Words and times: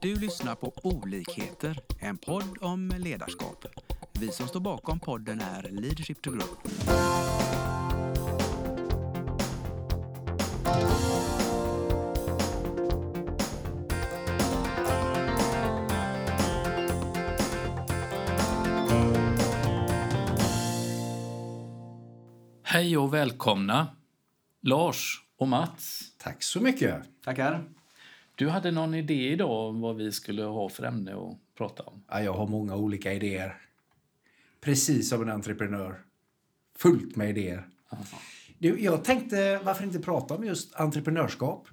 Du 0.00 0.16
lyssnar 0.16 0.54
på 0.54 0.72
Olikheter, 0.82 1.78
en 2.00 2.18
podd 2.18 2.58
om 2.60 2.92
ledarskap. 2.98 3.64
Vi 4.20 4.28
som 4.28 4.48
står 4.48 4.60
bakom 4.60 5.00
podden 5.00 5.40
är 5.40 5.62
Leadership 5.62 6.22
to 6.22 6.30
Grow. 6.30 6.48
Hej 22.62 22.98
och 22.98 23.14
välkomna, 23.14 23.88
Lars 24.62 25.22
och 25.38 25.48
Mats. 25.48 26.00
Tack 26.18 26.42
så 26.42 26.60
mycket. 26.60 27.02
Tackar. 27.24 27.64
Du 28.38 28.48
hade 28.48 28.70
någon 28.70 28.94
idé 28.94 29.30
idag 29.32 29.68
om 29.68 29.80
vad 29.80 29.96
vi 29.96 30.12
skulle 30.12 30.42
ha 30.42 30.68
för 30.68 30.84
ämne 30.84 31.14
att 31.14 31.38
prata 31.58 31.82
om. 31.82 32.04
Ja, 32.08 32.22
jag 32.22 32.32
har 32.32 32.46
många 32.46 32.76
olika 32.76 33.12
idéer. 33.12 33.56
Precis 34.60 35.08
som 35.08 35.22
en 35.22 35.28
entreprenör. 35.28 36.00
Fullt 36.78 37.16
med 37.16 37.30
idéer. 37.30 37.68
Du, 38.58 38.80
jag 38.80 39.04
tänkte 39.04 39.60
varför 39.64 39.84
inte 39.84 39.98
prata 39.98 40.34
om 40.34 40.44
just 40.44 40.74
entreprenörskap. 40.74 41.68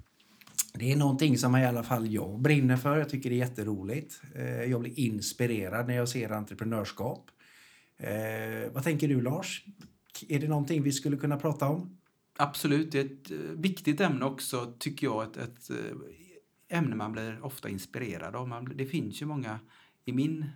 Det 0.74 0.92
är 0.92 0.96
någonting 0.96 1.38
som 1.38 1.56
i 1.56 1.66
alla 1.66 1.82
fall 1.82 2.12
jag 2.12 2.40
brinner 2.40 2.76
för. 2.76 2.98
Jag 2.98 3.08
tycker 3.08 3.30
det 3.30 3.36
är 3.36 3.38
jätteroligt. 3.38 4.20
Eh, 4.34 4.62
Jag 4.62 4.80
blir 4.80 4.98
inspirerad 4.98 5.86
när 5.86 5.94
jag 5.94 6.08
ser 6.08 6.30
entreprenörskap. 6.30 7.30
Eh, 7.96 8.72
vad 8.72 8.84
tänker 8.84 9.08
du 9.08 9.20
Lars? 9.20 9.64
Är 10.28 10.38
det 10.38 10.48
någonting 10.48 10.82
vi 10.82 10.92
skulle 10.92 11.16
kunna 11.16 11.36
prata 11.36 11.68
om? 11.68 11.98
Absolut, 12.36 12.92
det 12.92 13.00
är 13.00 13.04
ett 13.04 13.30
eh, 13.30 13.36
viktigt 13.38 14.00
ämne 14.00 14.24
också 14.24 14.74
tycker 14.78 15.06
jag. 15.06 15.22
Ett, 15.24 15.36
ett 15.36 15.70
ämnen 16.68 16.84
ämne 16.84 16.96
man 16.96 17.12
blir 17.12 17.44
ofta 17.44 17.68
inspirerad 17.68 18.36
av. 18.36 18.48
Man, 18.48 18.72
det 18.74 18.86
finns 18.86 19.22
ju 19.22 19.26
många, 19.26 19.58
i 20.04 20.12
min, 20.12 20.46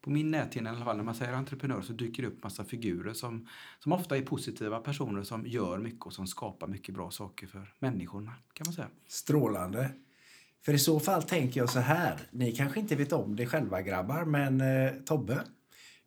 på 0.00 0.10
min 0.10 0.30
näthinna 0.30 0.70
i 0.70 0.76
alla 0.76 0.84
fall, 0.84 0.96
när 0.96 1.04
man 1.04 1.14
säger 1.14 1.32
entreprenör 1.32 1.82
så 1.82 1.92
dyker 1.92 2.22
det 2.22 2.28
upp 2.28 2.42
massa 2.42 2.64
figurer 2.64 3.12
som, 3.12 3.48
som 3.78 3.92
ofta 3.92 4.16
är 4.16 4.22
positiva 4.22 4.80
personer 4.80 5.22
som 5.22 5.46
gör 5.46 5.78
mycket 5.78 6.06
och 6.06 6.12
som 6.12 6.26
skapar 6.26 6.66
mycket 6.66 6.94
bra 6.94 7.10
saker 7.10 7.46
för 7.46 7.74
människorna 7.78 8.32
kan 8.52 8.64
man 8.66 8.74
säga. 8.74 8.88
Strålande. 9.08 9.90
För 10.64 10.72
i 10.72 10.78
så 10.78 11.00
fall 11.00 11.22
tänker 11.22 11.60
jag 11.60 11.70
så 11.70 11.80
här. 11.80 12.18
Ni 12.30 12.52
kanske 12.52 12.80
inte 12.80 12.96
vet 12.96 13.12
om 13.12 13.36
det 13.36 13.46
själva 13.46 13.82
grabbar, 13.82 14.24
men 14.24 14.60
eh, 14.60 14.92
Tobbe, 15.04 15.44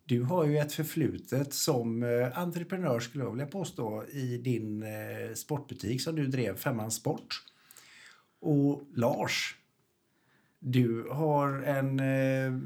du 0.06 0.24
har 0.24 0.46
ju 0.46 0.58
ett 0.58 0.74
förflutet 0.74 1.54
som 1.54 2.04
eh, 2.04 2.40
entreprenör 2.40 3.00
skulle 3.00 3.24
jag 3.24 3.32
vilja 3.32 3.46
påstå 3.46 4.06
i 4.06 4.38
din 4.38 4.84
eh, 4.84 5.34
sportbutik 5.36 6.02
som 6.02 6.16
du 6.16 6.28
drev, 6.28 6.58
Femman 6.58 6.92
Sport. 6.92 7.44
Och 8.42 8.84
Lars, 8.94 9.56
du 10.60 11.08
har 11.12 11.50
en 11.50 12.00
eh, 12.00 12.60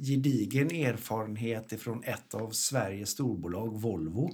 gedigen 0.00 0.70
erfarenhet 0.70 1.72
ifrån 1.72 2.02
ett 2.04 2.34
av 2.34 2.50
Sveriges 2.50 3.10
storbolag, 3.10 3.80
Volvo. 3.80 4.30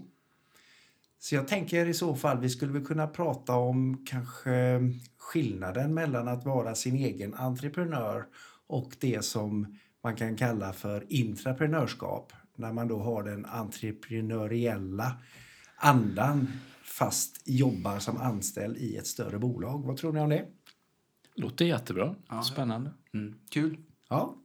Så 1.19 1.35
jag 1.35 1.49
tänker 1.49 1.87
i 1.87 1.95
så 1.95 2.17
fall 2.17 2.41
vi 2.41 2.49
skulle 2.49 2.73
väl 2.73 2.85
kunna 2.85 3.07
prata 3.07 3.57
om 3.57 4.05
kanske 4.07 4.81
skillnaden 5.19 5.95
mellan 5.95 6.29
att 6.29 6.45
vara 6.45 6.75
sin 6.75 6.97
egen 6.97 7.35
entreprenör 7.35 8.27
och 8.67 8.97
det 9.01 9.25
som 9.25 9.77
man 10.03 10.17
kan 10.17 10.37
kalla 10.37 10.73
för 10.73 11.13
intraprenörskap. 11.13 12.33
När 12.57 12.73
man 12.73 12.89
då 12.89 12.99
har 12.99 13.23
den 13.23 13.47
entreprenöriella 13.47 15.17
andan 15.77 16.47
fast 16.85 17.43
jobbar 17.45 17.99
som 17.99 18.17
anställd 18.17 18.77
i 18.77 18.97
ett 18.97 19.07
större 19.07 19.39
bolag. 19.39 19.87
Vad 19.87 19.97
tror 19.97 20.13
ni 20.13 20.21
om 20.21 20.29
det? 20.31 20.47
Låter 21.35 21.65
jättebra. 21.65 22.15
Ja. 22.29 22.43
Spännande. 22.43 22.91
Mm. 23.15 23.35
Kul! 23.51 23.77
Ja. 24.09 24.37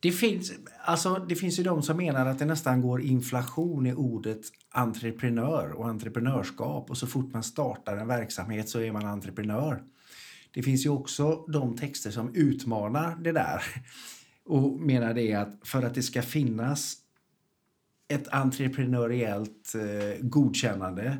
Det 0.00 0.12
finns, 0.12 0.52
alltså, 0.84 1.26
det 1.28 1.34
finns 1.34 1.58
ju 1.58 1.62
de 1.62 1.82
som 1.82 1.96
menar 1.96 2.26
att 2.26 2.38
det 2.38 2.44
nästan 2.44 2.80
går 2.80 3.02
inflation 3.02 3.86
i 3.86 3.94
ordet 3.94 4.40
entreprenör 4.70 5.72
och 5.72 5.88
entreprenörskap 5.88 6.90
och 6.90 6.98
så 6.98 7.06
fort 7.06 7.32
man 7.32 7.42
startar 7.42 7.96
en 7.96 8.08
verksamhet 8.08 8.68
så 8.68 8.80
är 8.80 8.92
man 8.92 9.06
entreprenör. 9.06 9.82
Det 10.50 10.62
finns 10.62 10.86
ju 10.86 10.90
också 10.90 11.44
de 11.48 11.76
texter 11.76 12.10
som 12.10 12.34
utmanar 12.34 13.16
det 13.16 13.32
där 13.32 13.62
och 14.44 14.80
menar 14.80 15.14
det 15.14 15.34
att 15.34 15.58
för 15.62 15.82
att 15.82 15.94
det 15.94 16.02
ska 16.02 16.22
finnas 16.22 16.96
ett 18.08 18.28
entreprenöriellt 18.28 19.74
eh, 19.74 20.26
godkännande 20.26 21.16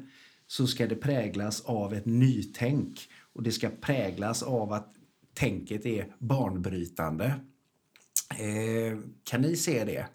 så 0.46 0.66
ska 0.66 0.86
det 0.86 0.96
präglas 0.96 1.60
av 1.60 1.94
ett 1.94 2.06
nytänk 2.06 3.08
och 3.34 3.42
det 3.42 3.52
ska 3.52 3.70
präglas 3.80 4.42
av 4.42 4.72
att 4.72 4.94
tänket 5.34 5.86
är 5.86 6.16
banbrytande. 6.18 7.26
Eh, 8.30 8.98
kan 9.24 9.40
ni 9.40 9.56
se 9.56 9.84
det? 9.84 10.06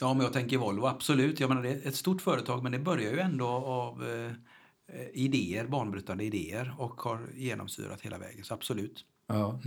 Ja, 0.00 0.14
men 0.14 0.22
jag 0.22 0.32
tänker 0.32 0.58
Volvo, 0.58 0.86
absolut. 0.86 1.40
Jag 1.40 1.48
menar, 1.48 1.62
det 1.62 1.70
är 1.70 1.88
ett 1.88 1.96
stort 1.96 2.22
företag 2.22 2.62
men 2.62 2.72
det 2.72 2.78
börjar 2.78 3.12
ju 3.12 3.18
ändå 3.18 3.46
av 3.46 4.04
eh, 4.08 4.32
idéer, 5.12 5.66
banbrytande 5.66 6.24
idéer 6.24 6.74
och 6.78 7.00
har 7.00 7.28
genomsyrat 7.34 8.00
hela 8.00 8.18
vägen. 8.18 8.44
Så 8.44 8.54
absolut. 8.54 9.04
Ja. 9.26 9.60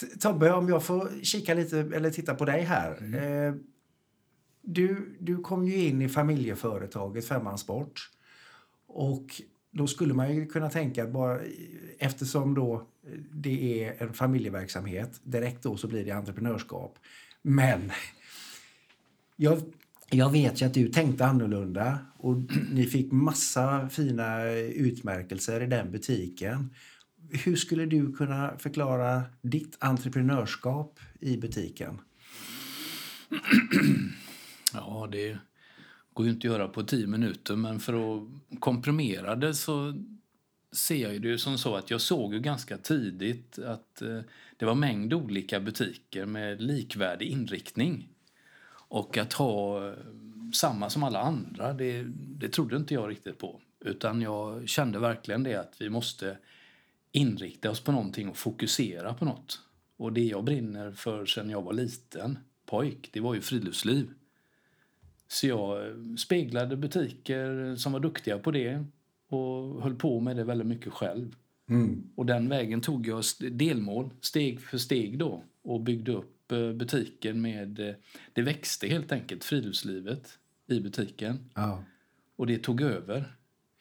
T- 0.00 0.06
Tobbe, 0.20 0.52
om 0.52 0.68
jag 0.68 0.84
får 0.84 1.24
kika 1.24 1.54
lite 1.54 1.78
eller 1.78 2.10
titta 2.10 2.34
på 2.34 2.44
dig 2.44 2.62
här. 2.62 3.14
Eh, 3.22 3.54
du, 4.62 5.16
du 5.20 5.36
kom 5.36 5.66
ju 5.66 5.76
in 5.76 6.02
i 6.02 6.08
familjeföretaget 6.08 7.28
Femman 7.28 7.58
Sport. 7.58 8.10
Och 8.86 9.42
då 9.70 9.86
skulle 9.86 10.14
man 10.14 10.34
ju 10.34 10.46
kunna 10.46 10.70
tänka 10.70 11.04
att 11.04 11.12
bara 11.12 11.40
eftersom 11.98 12.54
då 12.54 12.74
eh, 12.74 13.18
det 13.30 13.84
är 13.84 14.02
en 14.02 14.12
familjeverksamhet 14.14 15.20
direkt 15.22 15.62
då 15.62 15.76
så 15.76 15.88
blir 15.88 16.04
det 16.04 16.10
entreprenörskap. 16.10 16.98
Men 17.42 17.92
jag, 19.36 19.62
jag 20.10 20.32
vet 20.32 20.62
ju 20.62 20.66
att 20.66 20.74
du 20.74 20.88
tänkte 20.88 21.26
annorlunda 21.26 21.98
och 22.16 22.36
ni 22.72 22.86
fick 22.86 23.12
massa 23.12 23.88
fina 23.88 24.50
utmärkelser 24.60 25.60
i 25.60 25.66
den 25.66 25.92
butiken. 25.92 26.74
Hur 27.44 27.56
skulle 27.56 27.86
du 27.86 28.12
kunna 28.12 28.58
förklara 28.58 29.22
ditt 29.42 29.76
entreprenörskap 29.80 31.00
i 31.20 31.36
butiken? 31.36 32.00
Ja, 34.72 35.08
det 35.12 35.38
går 36.12 36.26
ju 36.26 36.32
inte 36.32 36.48
att 36.48 36.52
göra 36.52 36.68
på 36.68 36.82
tio 36.82 37.06
minuter, 37.06 37.56
men 37.56 37.80
för 37.80 38.16
att 38.16 38.28
komprimera 38.60 39.36
det 39.36 39.54
så 39.54 39.94
ser 40.72 40.96
jag 40.96 41.12
ju 41.12 41.18
det 41.18 41.38
som 41.38 41.58
så 41.58 41.76
att 41.76 41.90
jag 41.90 42.00
såg 42.00 42.34
ju 42.34 42.40
ganska 42.40 42.78
tidigt 42.78 43.58
att 43.58 44.02
eh, 44.02 44.20
det 44.56 44.64
var 44.66 44.74
mängd 44.74 45.14
olika 45.14 45.60
butiker 45.60 46.26
med 46.26 46.62
likvärdig 46.62 47.26
inriktning. 47.26 48.08
Och 48.72 49.18
att 49.18 49.32
ha 49.32 49.86
eh, 49.88 49.94
samma 50.52 50.90
som 50.90 51.02
alla 51.02 51.20
andra, 51.20 51.72
det, 51.72 52.04
det 52.12 52.48
trodde 52.48 52.76
inte 52.76 52.94
jag 52.94 53.10
riktigt 53.10 53.38
på. 53.38 53.60
Utan 53.80 54.22
jag 54.22 54.68
kände 54.68 54.98
verkligen 54.98 55.42
det 55.42 55.54
att 55.54 55.74
vi 55.78 55.90
måste 55.90 56.36
inrikta 57.12 57.70
oss 57.70 57.80
på 57.80 57.92
någonting 57.92 58.28
och 58.28 58.36
fokusera 58.36 59.14
på 59.14 59.24
något. 59.24 59.60
Och 59.96 60.12
det 60.12 60.24
jag 60.24 60.44
brinner 60.44 60.92
för 60.92 61.26
sen 61.26 61.50
jag 61.50 61.62
var 61.62 61.72
liten 61.72 62.38
pojk, 62.66 63.10
det 63.12 63.20
var 63.20 63.34
ju 63.34 63.40
friluftsliv. 63.40 64.10
Så 65.32 65.46
jag 65.46 65.86
eh, 65.86 65.94
speglade 66.18 66.76
butiker 66.76 67.76
som 67.76 67.92
var 67.92 68.00
duktiga 68.00 68.38
på 68.38 68.50
det 68.50 68.84
och 69.28 69.82
höll 69.82 69.94
på 69.94 70.20
med 70.20 70.36
det 70.36 70.44
väldigt 70.44 70.66
mycket 70.66 70.92
själv. 70.92 71.34
Och 72.14 72.26
den 72.26 72.48
vägen 72.48 72.80
tog 72.80 73.06
jag 73.06 73.22
delmål, 73.50 74.10
steg 74.20 74.60
för 74.60 74.78
steg 74.78 75.18
då 75.18 75.42
och 75.62 75.80
byggde 75.80 76.12
upp 76.12 76.52
eh, 76.52 76.72
butiken 76.72 77.40
med... 77.42 77.80
eh, 77.88 77.94
Det 78.32 78.42
växte 78.42 78.88
helt 78.88 79.12
enkelt, 79.12 79.44
friluftslivet, 79.44 80.38
i 80.66 80.80
butiken. 80.80 81.50
Ja. 81.54 81.84
Och 82.36 82.46
det 82.46 82.58
tog 82.58 82.80
över 82.80 83.36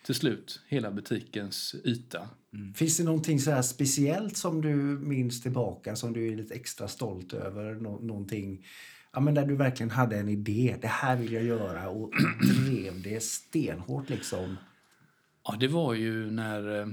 till 0.06 0.16
slut 0.16 0.62
hela 0.68 0.92
butikens 0.92 1.76
yta. 1.86 2.30
Finns 2.76 2.98
det 2.98 3.04
någonting 3.04 3.40
så 3.40 3.52
här 3.52 3.62
speciellt 3.62 4.38
som 4.38 4.62
du 4.62 4.76
minns 5.08 5.42
tillbaka 5.42 5.96
som 5.96 6.14
du 6.14 6.32
är 6.32 6.36
lite 6.36 6.54
extra 6.54 6.88
stolt 6.88 7.34
över? 7.34 7.74
Nå- 7.76 8.00
någonting 8.02 8.66
ja, 9.14 9.20
men 9.20 9.34
där 9.34 9.46
du 9.46 9.56
verkligen 9.56 9.92
hade 9.92 10.18
en 10.18 10.30
idé. 10.30 10.78
Det 10.82 10.88
här 10.88 11.16
vill 11.16 11.34
jag 11.34 11.44
göra 11.44 11.90
och 11.90 12.12
drev 12.66 13.02
det 13.02 13.24
stenhårt 13.24 14.10
liksom. 14.10 14.58
Ja, 15.44 15.56
det 15.60 15.68
var 15.68 15.94
ju 15.94 16.32
när 16.32 16.80
eh, 16.80 16.88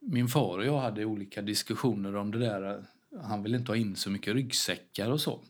min 0.00 0.28
far 0.28 0.58
och 0.58 0.66
jag 0.66 0.80
hade 0.80 1.04
olika 1.04 1.42
diskussioner 1.42 2.16
om 2.16 2.30
det 2.30 2.38
där. 2.38 2.84
Han 3.22 3.42
ville 3.42 3.56
inte 3.56 3.72
ha 3.72 3.76
in 3.76 3.96
så 3.96 4.10
mycket 4.10 4.34
ryggsäckar 4.34 5.10
och 5.10 5.20
så. 5.20 5.40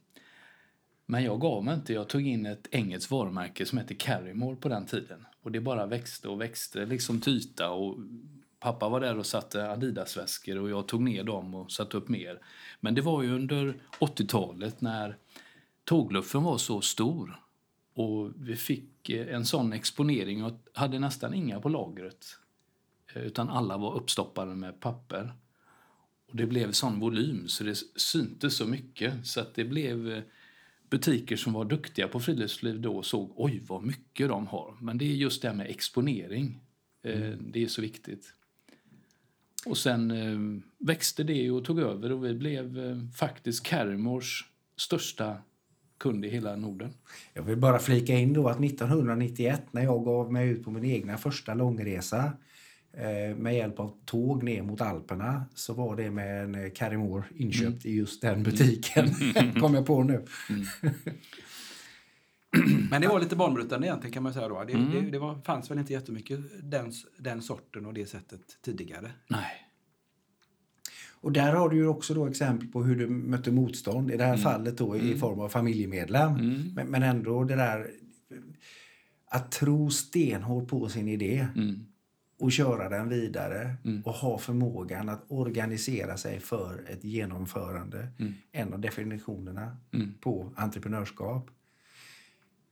Men 1.06 1.25
jag 1.25 1.41
gav 1.41 1.64
mig 1.64 1.75
inte. 1.75 1.93
Jag 1.93 2.08
tog 2.08 2.26
in 2.26 2.47
ett 2.47 2.69
engelskt 2.70 3.11
varumärke 3.11 3.67
som 3.67 3.79
hette 3.79 3.94
Carrymore 3.94 4.56
på 4.56 4.69
den 4.69 4.87
tiden. 4.87 5.26
Och 5.43 5.52
det 5.52 5.61
bara 5.61 5.87
växte 5.87 6.29
och 6.29 6.41
växte 6.41 6.87
liksom 6.87 7.20
till 7.20 7.37
yta. 7.37 7.70
Och 7.70 7.99
pappa 8.61 8.88
var 8.88 9.00
där 9.00 9.19
och 9.19 9.26
satte 9.26 9.70
Adidas-väskor 9.70 10.58
och 10.58 10.70
jag 10.70 10.88
tog 10.88 11.02
ner 11.02 11.25
dem 11.25 11.55
och 11.55 11.73
satte 11.73 11.97
upp 11.97 12.08
mer. 12.08 12.38
Men 12.81 12.94
det 12.94 13.02
var 13.02 13.23
ju 13.23 13.35
under 13.35 13.75
80-talet 13.99 14.81
när 14.81 15.17
tågluffen 15.90 16.42
var 16.42 16.58
så 16.58 16.81
stor 16.81 17.40
och 17.94 18.32
vi 18.37 18.56
fick 18.56 19.10
eh, 19.10 19.34
en 19.34 19.46
sån 19.46 19.72
exponering 19.72 20.44
och 20.44 20.52
hade 20.75 20.98
nästan 20.98 21.34
inga 21.34 21.60
på 21.60 21.69
lagret. 21.69 22.26
Eh, 23.14 23.22
Utan 23.22 23.48
alla 23.48 23.76
var 23.78 23.94
uppstoppade 23.94 24.54
med 24.54 24.81
papper. 24.81 25.32
Och 26.26 26.37
det 26.37 26.46
blev 26.46 26.72
sån 26.72 27.00
volym 27.00 27.48
så 27.48 27.64
det 27.64 27.75
syntes 27.96 28.56
så 28.56 28.66
mycket 28.66 29.26
så 29.26 29.40
att 29.40 29.54
det 29.54 29.64
blev 29.64 30.10
eh, 30.10 30.22
butiker 30.90 31.37
som 31.37 31.52
var 31.52 31.64
duktiga 31.64 32.08
på 32.08 32.20
friluftsliv 32.20 32.81
då 32.81 33.02
såg 33.02 33.32
oj 33.37 33.62
vad 33.66 33.82
mycket 33.82 34.28
de 34.28 34.46
har. 34.46 34.76
Men 34.81 34.98
det 34.98 35.04
är 35.04 35.14
just 35.14 35.42
det 35.42 35.48
här 35.48 35.56
med 35.56 35.70
exponering. 35.70 36.60
Eh, 37.02 37.31
Det 37.31 37.62
är 37.62 37.69
så 37.69 37.82
viktigt. 37.82 38.34
Och 39.66 39.78
sen 39.78 40.62
växte 40.78 41.25
det 41.25 41.50
och 41.50 41.64
tog 41.64 41.78
över 41.78 42.12
och 42.12 42.25
vi 42.25 42.34
blev 42.34 42.78
faktiskt 43.12 43.66
Carrymores 43.66 44.44
största 44.76 45.37
kund 46.00 46.25
i 46.25 46.29
hela 46.29 46.56
Norden. 46.56 46.91
Jag 47.35 47.43
vill 47.43 47.56
bara 47.56 47.79
flika 47.79 48.14
in 48.14 48.32
då 48.32 48.49
att 48.49 48.64
1991 48.64 49.62
när 49.70 49.82
jag 49.82 50.05
gav 50.05 50.32
mig 50.32 50.49
ut 50.49 50.64
på 50.64 50.70
min 50.70 50.85
egna 50.85 51.19
första 51.19 51.55
långresa 51.55 52.32
eh, 52.93 53.37
med 53.37 53.55
hjälp 53.55 53.81
av 53.81 53.93
tåg 54.05 54.43
ner 54.43 54.62
mot 54.62 54.81
Alperna 54.81 55.44
så 55.55 55.75
var 55.75 55.97
det 55.97 56.11
med 56.11 56.44
en 56.44 56.55
eh, 56.55 56.70
Carrymore 56.70 57.25
inköpt 57.37 57.87
i 57.87 57.94
just 57.94 58.23
den 58.23 58.43
butiken. 58.43 59.08
Kom 59.61 59.75
jag 59.75 59.87
på 59.87 60.02
nu. 60.02 60.25
Men 62.91 63.02
det 63.02 63.08
var 63.08 63.20
lite 63.20 63.37
banbrytande 63.37 63.87
egentligen 63.87 64.12
kan 64.12 64.23
man 64.23 64.32
säga 64.35 64.49
då. 64.49 64.64
Det, 64.64 64.73
Mm. 64.73 64.91
det, 64.91 65.00
det 65.11 65.19
var, 65.19 65.41
fanns 65.44 65.70
väl 65.70 65.79
inte 65.79 65.93
jättemycket 65.93 66.41
den, 66.62 66.93
den 67.19 67.43
sorten 67.43 67.87
och 67.87 67.94
det 67.94 68.06
sättet 68.06 68.41
tidigare. 68.64 69.11
Nej. 69.29 69.67
Och 71.20 71.32
där 71.32 71.52
har 71.52 71.69
du 71.69 71.76
ju 71.76 71.87
också 71.87 72.14
då 72.14 72.26
exempel 72.26 72.69
på 72.69 72.82
hur 72.82 72.96
du 72.96 73.06
mötte 73.08 73.52
motstånd. 73.52 74.11
I 74.11 74.17
det 74.17 74.25
här 74.25 74.37
fallet 74.37 74.78
då 74.78 74.96
i 74.96 75.19
form 75.19 75.40
av 75.40 75.49
familjemedlem. 75.49 76.32
Mm. 76.34 76.62
Men, 76.75 76.87
men 76.87 77.02
ändå 77.02 77.44
det 77.44 77.56
där 77.56 77.90
att 79.26 79.52
tro 79.52 79.90
stenhårt 79.90 80.69
på 80.69 80.88
sin 80.88 81.08
idé 81.08 81.46
Mm. 81.56 81.87
och 82.40 82.52
köra 82.52 82.88
den 82.88 83.08
vidare 83.08 83.75
Mm. 83.84 84.02
och 84.02 84.12
ha 84.12 84.38
förmågan 84.38 85.08
att 85.08 85.25
organisera 85.28 86.17
sig 86.17 86.40
för 86.40 86.84
ett 86.88 87.05
genomförande. 87.05 88.08
Mm. 88.19 88.32
En 88.52 88.73
av 88.73 88.81
definitionerna 88.81 89.76
Mm. 89.93 90.14
på 90.20 90.52
entreprenörskap. 90.56 91.50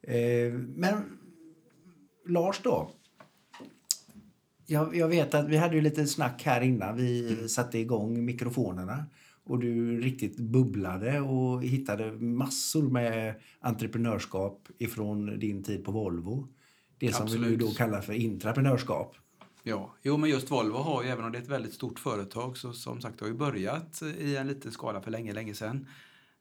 Eh, 0.03 0.53
men 0.77 1.03
Lars 2.29 2.61
då? 2.63 2.91
Jag, 4.71 4.97
jag 4.97 5.09
vet 5.09 5.35
att 5.35 5.49
vi 5.49 5.57
hade 5.57 5.75
ju 5.75 5.81
lite 5.81 6.07
snack 6.07 6.43
här 6.45 6.61
innan 6.61 6.97
vi 6.97 7.33
Mm. 7.33 7.49
satte 7.49 7.79
igång 7.79 8.25
mikrofonerna. 8.25 9.05
Och 9.45 9.59
du 9.59 10.01
riktigt 10.01 10.37
bubblade 10.37 11.21
och 11.21 11.63
hittade 11.65 12.13
massor 12.13 12.83
med 12.91 13.35
entreprenörskap 13.61 14.69
ifrån 14.79 15.39
din 15.39 15.63
tid 15.63 15.85
på 15.85 15.93
Volvo. 15.93 16.49
Det 16.99 17.13
som 17.13 17.27
vi 17.27 17.33
nu 17.33 17.39
Absolut. 17.39 17.61
då 17.61 17.67
kallar 17.71 18.01
för 18.01 18.13
intraprenörskap. 18.13 19.17
Ja, 19.63 19.95
jo 20.03 20.17
men 20.17 20.31
just 20.31 20.51
Volvo 20.51 20.77
har 20.77 21.03
ju, 21.03 21.09
även 21.09 21.25
om 21.25 21.33
det 21.33 21.39
är 21.39 21.43
ett 21.43 21.49
väldigt 21.49 21.75
stort 21.75 21.99
företag, 21.99 22.57
så 22.57 22.73
som 22.73 23.01
sagt 23.01 23.21
har 23.21 23.29
ju 23.29 23.35
börjat 23.35 24.03
i 24.19 24.37
en 24.37 24.47
liten 24.47 24.73
skala 24.73 25.01
för 25.01 25.11
länge, 25.11 25.33
länge 25.33 25.55
sedan. 25.55 25.87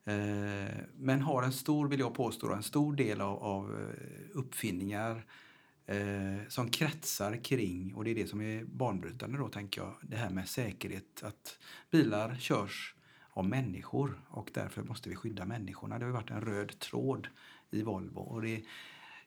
Eh, 0.04 0.74
men 0.96 1.20
har 1.20 1.42
en 1.42 1.52
stor, 1.52 1.88
vill 1.88 2.00
jag 2.00 2.14
påstå, 2.14 2.52
en 2.52 2.62
stor 2.62 2.96
del 2.96 3.20
av, 3.20 3.42
av 3.42 3.64
eh, 3.70 4.38
uppfinningar 4.38 5.24
eh, 5.88 6.48
som 6.48 6.70
kretsar 6.70 7.44
kring, 7.44 7.94
och 7.94 8.04
det 8.04 8.10
är 8.10 8.14
det 8.14 8.26
som 8.26 8.40
är 8.40 8.64
banbrytande 8.64 9.38
då 9.38 9.48
tänker 9.48 9.80
jag, 9.80 9.94
det 10.02 10.16
här 10.16 10.30
med 10.30 10.48
säkerhet, 10.48 11.22
att 11.22 11.58
bilar 11.90 12.36
körs 12.36 12.94
av 13.30 13.48
människor 13.48 14.20
och 14.28 14.50
därför 14.54 14.82
måste 14.82 15.08
vi 15.08 15.16
skydda 15.16 15.44
människorna. 15.44 15.98
Det 15.98 16.04
har 16.04 16.12
varit 16.12 16.30
en 16.30 16.40
röd 16.40 16.78
tråd 16.78 17.28
i 17.70 17.82
Volvo. 17.82 18.20
Och 18.20 18.42
det, 18.42 18.62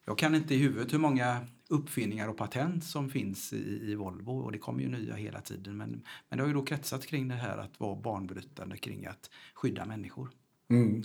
jag 0.06 0.18
kan 0.18 0.36
inte 0.36 0.56
i 0.56 0.58
huvudet 0.58 0.94
hur 0.94 1.00
många 1.00 1.48
uppfinningar 1.68 2.28
och 2.28 2.38
patent 2.38 2.84
som 2.84 3.10
finns 3.10 3.54
i, 3.54 3.92
i 3.92 3.96
Volvo 3.96 4.32
och 4.32 4.52
det 4.52 4.58
kommer 4.58 4.82
ju 4.84 4.90
nya 4.90 5.16
hela 5.16 5.42
tiden. 5.42 5.78
Men, 5.78 5.90
men 6.30 6.38
det 6.38 6.44
har 6.44 6.48
ju 6.48 6.54
då 6.54 6.66
kretsat 6.66 7.06
kring 7.06 7.28
det 7.28 7.36
här 7.36 7.58
att 7.58 7.80
vara 7.80 7.96
banbrytande 7.96 8.78
kring 8.78 9.06
att 9.06 9.30
skydda 9.54 9.86
människor. 9.86 10.30
Mm. 10.70 11.04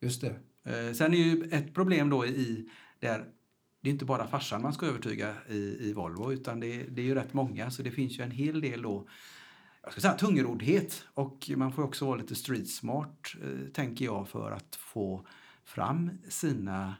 Just 0.00 0.20
det. 0.20 0.36
Eh, 0.64 0.92
sen 0.92 1.14
är 1.14 1.18
ju 1.18 1.42
ett 1.42 1.74
problem 1.74 2.10
då 2.10 2.26
i 2.26 2.70
där 2.98 3.24
det 3.84 3.90
är 3.90 3.92
inte 3.92 4.04
bara 4.04 4.26
farsan 4.26 4.62
man 4.62 4.72
ska 4.72 4.86
övertyga 4.86 5.34
i, 5.48 5.88
i 5.88 5.92
Volvo 5.92 6.32
utan 6.32 6.60
det, 6.60 6.82
det 6.82 7.02
är 7.02 7.06
ju 7.06 7.14
rätt 7.14 7.34
många 7.34 7.70
så 7.70 7.82
det 7.82 7.90
finns 7.90 8.18
ju 8.18 8.24
en 8.24 8.30
hel 8.30 8.60
del 8.60 8.82
då 8.82 9.08
jag 9.82 9.92
ska 9.92 10.00
säga 10.00 10.14
tungroddhet 10.14 11.04
och 11.14 11.50
man 11.56 11.72
får 11.72 11.82
också 11.82 12.06
vara 12.06 12.16
lite 12.16 12.34
street 12.34 12.68
smart 12.68 13.34
eh, 13.42 13.68
tänker 13.72 14.04
jag 14.04 14.28
för 14.28 14.50
att 14.50 14.76
få 14.76 15.26
fram 15.64 16.10
sina 16.28 16.94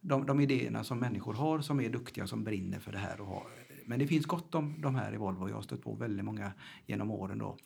de, 0.00 0.26
de 0.26 0.40
idéerna 0.40 0.84
som 0.84 0.98
människor 0.98 1.34
har 1.34 1.60
som 1.60 1.80
är 1.80 1.88
duktiga 1.88 2.26
som 2.26 2.44
brinner 2.44 2.78
för 2.78 2.92
det 2.92 2.98
här. 2.98 3.20
Och 3.20 3.26
har. 3.26 3.46
Men 3.86 3.98
det 3.98 4.06
finns 4.06 4.26
gott 4.26 4.54
om 4.54 4.80
de 4.80 4.94
här 4.94 5.14
i 5.14 5.16
Volvo. 5.16 5.48
Jag 5.48 5.54
har 5.54 5.62
stött 5.62 5.82
på 5.82 5.94
väldigt 5.94 6.24
många 6.24 6.52
genom 6.86 7.10
åren 7.10 7.38
då 7.38 7.56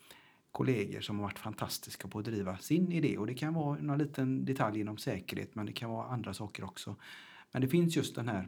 kollegor 0.51 1.01
som 1.01 1.19
har 1.19 1.23
varit 1.23 1.39
fantastiska 1.39 2.07
på 2.07 2.19
att 2.19 2.25
driva 2.25 2.57
sin 2.57 2.91
idé. 2.91 3.17
Och 3.17 3.27
det 3.27 3.33
kan 3.33 3.53
vara 3.53 3.77
någon 3.79 3.97
liten 3.97 4.45
detalj 4.45 4.79
inom 4.79 4.97
säkerhet 4.97 5.55
men 5.55 5.65
det 5.65 5.73
kan 5.73 5.89
vara 5.89 6.07
andra 6.07 6.33
saker 6.33 6.63
också. 6.63 6.95
Men 7.53 7.61
det 7.61 7.67
finns 7.67 7.95
just 7.95 8.15
den 8.15 8.27
här 8.27 8.47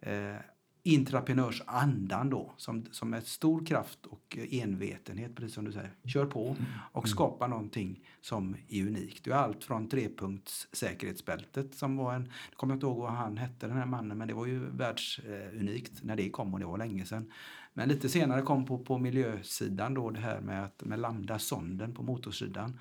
eh, 0.00 0.40
intraprenörsandan 0.86 2.30
då 2.30 2.52
som, 2.56 2.86
som 2.90 3.14
är 3.14 3.20
stor 3.20 3.66
kraft 3.66 4.06
och 4.06 4.38
envetenhet, 4.50 5.36
precis 5.36 5.54
som 5.54 5.64
du 5.64 5.72
säger. 5.72 5.90
Kör 6.04 6.26
på 6.26 6.56
och 6.92 7.08
skapa 7.08 7.46
någonting 7.46 8.08
som 8.20 8.56
är 8.68 8.86
unikt. 8.86 9.24
Det 9.24 9.30
är 9.30 9.34
allt 9.34 9.64
från 9.64 9.88
trepunkts 9.88 10.68
säkerhetsbältet 10.72 11.74
som 11.74 11.96
var 11.96 12.14
en, 12.14 12.30
jag 12.50 12.56
kommer 12.56 12.74
inte 12.74 12.86
ihåg 12.86 12.98
vad 12.98 13.12
han 13.12 13.36
hette 13.36 13.66
den 13.66 13.76
här 13.76 13.86
mannen, 13.86 14.18
men 14.18 14.28
det 14.28 14.34
var 14.34 14.46
ju 14.46 14.58
världsunikt 14.58 16.02
när 16.02 16.16
det 16.16 16.30
kom 16.30 16.54
och 16.54 16.60
det 16.60 16.66
var 16.66 16.78
länge 16.78 17.04
sedan. 17.04 17.32
Men 17.72 17.88
lite 17.88 18.08
senare 18.08 18.42
kom 18.42 18.66
på, 18.66 18.78
på 18.78 18.98
miljösidan 18.98 19.94
då 19.94 20.10
det 20.10 20.20
här 20.20 20.40
med, 20.40 20.64
att, 20.64 20.84
med 20.84 20.98
lambda-sonden 20.98 21.94
på 21.94 22.02
motorsidan 22.02 22.80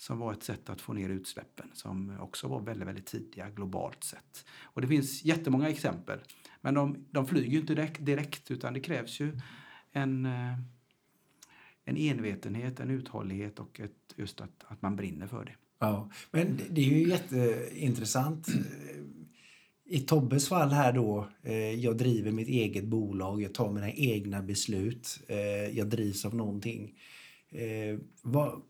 som 0.00 0.18
var 0.18 0.32
ett 0.32 0.42
sätt 0.42 0.70
att 0.70 0.80
få 0.80 0.92
ner 0.92 1.08
utsläppen 1.08 1.70
som 1.72 2.20
också 2.20 2.48
var 2.48 2.60
väldigt, 2.60 2.88
väldigt 2.88 3.06
tidiga 3.06 3.50
globalt 3.50 4.04
sett. 4.04 4.44
Och 4.62 4.80
det 4.80 4.88
finns 4.88 5.24
jättemånga 5.24 5.68
exempel. 5.68 6.18
Men 6.60 6.74
de, 6.74 7.04
de 7.10 7.26
flyger 7.26 7.50
ju 7.50 7.58
inte 7.60 7.74
direkt, 7.74 8.04
direkt 8.06 8.50
utan 8.50 8.74
det 8.74 8.80
krävs 8.80 9.20
ju 9.20 9.40
en, 9.92 10.26
eh, 10.26 10.54
en 11.84 11.96
envetenhet, 11.96 12.80
en 12.80 12.90
uthållighet 12.90 13.58
och 13.60 13.80
ett, 13.80 14.14
just 14.16 14.40
att, 14.40 14.64
att 14.68 14.82
man 14.82 14.96
brinner 14.96 15.26
för 15.26 15.44
det. 15.44 15.54
Ja, 15.78 16.10
men 16.30 16.56
det- 16.56 16.64
det 16.70 16.80
är 16.80 16.84
ju 16.98 17.08
jätteintressant. 17.08 18.48
I 19.84 20.00
Tobbes 20.00 20.48
fall 20.48 20.70
här 20.70 20.92
då, 20.92 21.28
eh, 21.42 21.54
jag 21.74 21.96
driver 21.98 22.32
mitt 22.32 22.48
eget 22.48 22.84
bolag, 22.84 23.42
jag 23.42 23.54
tar 23.54 23.72
mina 23.72 23.90
egna 23.92 24.42
beslut, 24.42 25.20
eh, 25.28 25.38
jag 25.78 25.86
drivs 25.88 26.24
av 26.24 26.34
någonting. 26.34 26.98
Eh, 27.50 27.98
vad, 28.22 28.62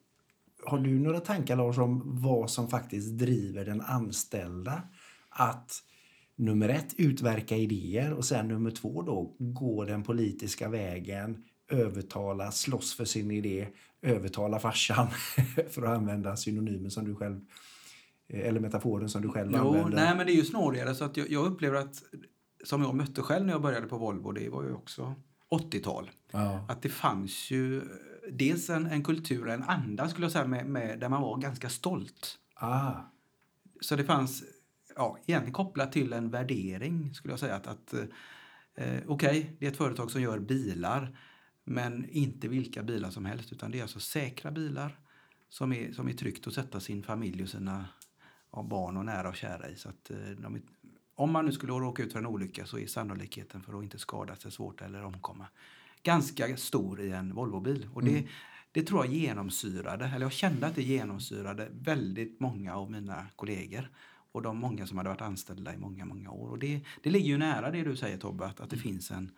har 0.64 0.78
du 0.78 0.98
några 0.98 1.20
tankar 1.20 1.56
Lars 1.56 1.78
om 1.78 2.02
vad 2.04 2.50
som 2.50 2.68
faktiskt 2.68 3.18
driver 3.18 3.64
den 3.64 3.80
anställda 3.80 4.82
att 5.30 5.82
nummer 6.36 6.68
ett 6.68 6.94
utverka 6.96 7.56
idéer 7.56 8.12
och 8.12 8.24
sen 8.24 8.48
nummer 8.48 8.70
två 8.70 9.02
då 9.02 9.36
gå 9.38 9.84
den 9.84 10.02
politiska 10.02 10.68
vägen, 10.68 11.44
övertala, 11.68 12.50
slåss 12.52 12.94
för 12.94 13.04
sin 13.04 13.30
idé, 13.30 13.68
övertala 14.02 14.58
farsan 14.58 15.06
för 15.70 15.82
att 15.82 15.98
använda 15.98 16.36
synonymen 16.36 16.90
som 16.90 17.04
du 17.04 17.14
själv 17.14 17.40
eh, 18.28 18.48
eller 18.48 18.60
metaforen 18.60 19.08
som 19.08 19.22
du 19.22 19.28
själv 19.28 19.50
Jo, 19.54 19.58
använder. 19.68 19.96
nej 19.96 20.16
men 20.16 20.26
det 20.26 20.32
är 20.32 20.36
ju 20.36 20.44
snårigare 20.44 20.94
så 20.94 21.04
att 21.04 21.16
jag, 21.16 21.30
jag 21.30 21.46
upplever 21.46 21.76
att 21.78 22.02
som 22.64 22.82
jag 22.82 22.94
mötte 22.94 23.22
själv 23.22 23.46
när 23.46 23.52
jag 23.52 23.62
började 23.62 23.86
på 23.86 23.98
Volvo, 23.98 24.32
det 24.32 24.48
var 24.48 24.62
ju 24.64 24.72
också 24.72 25.14
80-tal. 25.50 26.10
Ja. 26.32 26.66
Att 26.68 26.82
det 26.82 26.88
fanns 26.88 27.50
ju 27.50 27.82
dels 28.32 28.70
en, 28.70 28.86
en 28.86 29.04
kultur, 29.04 29.48
en 29.48 29.62
anda 29.62 30.08
skulle 30.08 30.24
jag 30.24 30.32
säga, 30.32 30.46
med, 30.46 30.66
med, 30.66 31.00
där 31.00 31.08
man 31.08 31.22
var 31.22 31.36
ganska 31.38 31.68
stolt. 31.68 32.38
Ah, 32.54 32.92
Så 33.80 33.96
det 33.96 34.04
fanns, 34.04 34.42
ja, 34.96 35.18
egentligen 35.26 35.52
kopplat 35.54 35.92
till 35.92 36.12
en 36.12 36.30
värdering 36.30 37.14
skulle 37.14 37.32
jag 37.32 37.40
säga. 37.40 37.54
Att, 37.54 37.66
att 37.66 37.94
eh, 38.74 39.00
okej, 39.06 39.56
det 39.60 39.66
är 39.66 39.70
ett 39.70 39.76
företag 39.76 40.10
som 40.10 40.22
gör 40.22 40.38
bilar, 40.38 41.18
men 41.64 42.08
inte 42.10 42.48
vilka 42.48 42.82
bilar 42.82 43.10
som 43.10 43.24
helst, 43.24 43.52
utan 43.52 43.70
det 43.70 43.78
är 43.78 43.82
alltså 43.82 44.00
säkra 44.00 44.50
bilar 44.50 44.98
som 45.48 45.72
är, 45.72 45.92
som 45.92 46.08
är 46.08 46.12
tryggt 46.12 46.46
att 46.46 46.54
sätta 46.54 46.80
sin 46.80 47.02
familj 47.02 47.42
och 47.42 47.48
sina 47.48 47.84
ja, 48.52 48.62
barn 48.62 48.96
och 48.96 49.04
nära 49.04 49.28
och 49.28 49.36
kära 49.36 49.68
i. 49.68 49.76
Så 49.76 49.88
att, 49.88 50.10
eh, 50.10 50.16
de, 50.38 50.54
är- 50.54 50.62
om 51.20 51.32
man 51.32 51.44
nu 51.44 51.52
skulle 51.52 51.72
råka 51.72 52.02
ut 52.02 52.12
för 52.12 52.18
en 52.18 52.26
olycka 52.26 52.66
så 52.66 52.78
är 52.78 52.86
sannolikheten 52.86 53.62
för 53.62 53.78
att 53.78 53.82
inte 53.82 53.98
skada 53.98 54.36
sig 54.36 54.52
svårt 54.52 54.80
eller 54.80 55.04
omkomma 55.04 55.46
ganska 56.02 56.56
stor 56.56 57.00
i 57.00 57.10
en 57.10 57.34
Volvobil. 57.34 57.88
Och 57.94 58.04
det, 58.04 58.24
det 58.72 58.82
tror 58.82 59.04
jag 59.04 59.14
genomsyrade, 59.14 60.04
eller 60.04 60.26
jag 60.26 60.32
kände 60.32 60.66
att 60.66 60.74
det 60.74 60.82
genomsyrade 60.82 61.68
väldigt 61.72 62.40
många 62.40 62.74
av 62.74 62.90
mina 62.90 63.26
kollegor 63.36 63.90
och 64.32 64.42
de 64.42 64.58
många 64.58 64.86
som 64.86 64.98
hade 64.98 65.10
varit 65.10 65.20
anställda 65.20 65.74
i 65.74 65.78
många, 65.78 66.04
många 66.04 66.30
år. 66.30 66.50
Och 66.50 66.58
det, 66.58 66.80
det 67.02 67.10
ligger 67.10 67.28
ju 67.28 67.38
nära 67.38 67.70
det 67.70 67.82
du 67.82 67.96
säger 67.96 68.18
Tobbe, 68.18 68.44
att, 68.46 68.60
att 68.60 68.70
det 68.70 68.76
finns 68.76 69.10
en, 69.10 69.30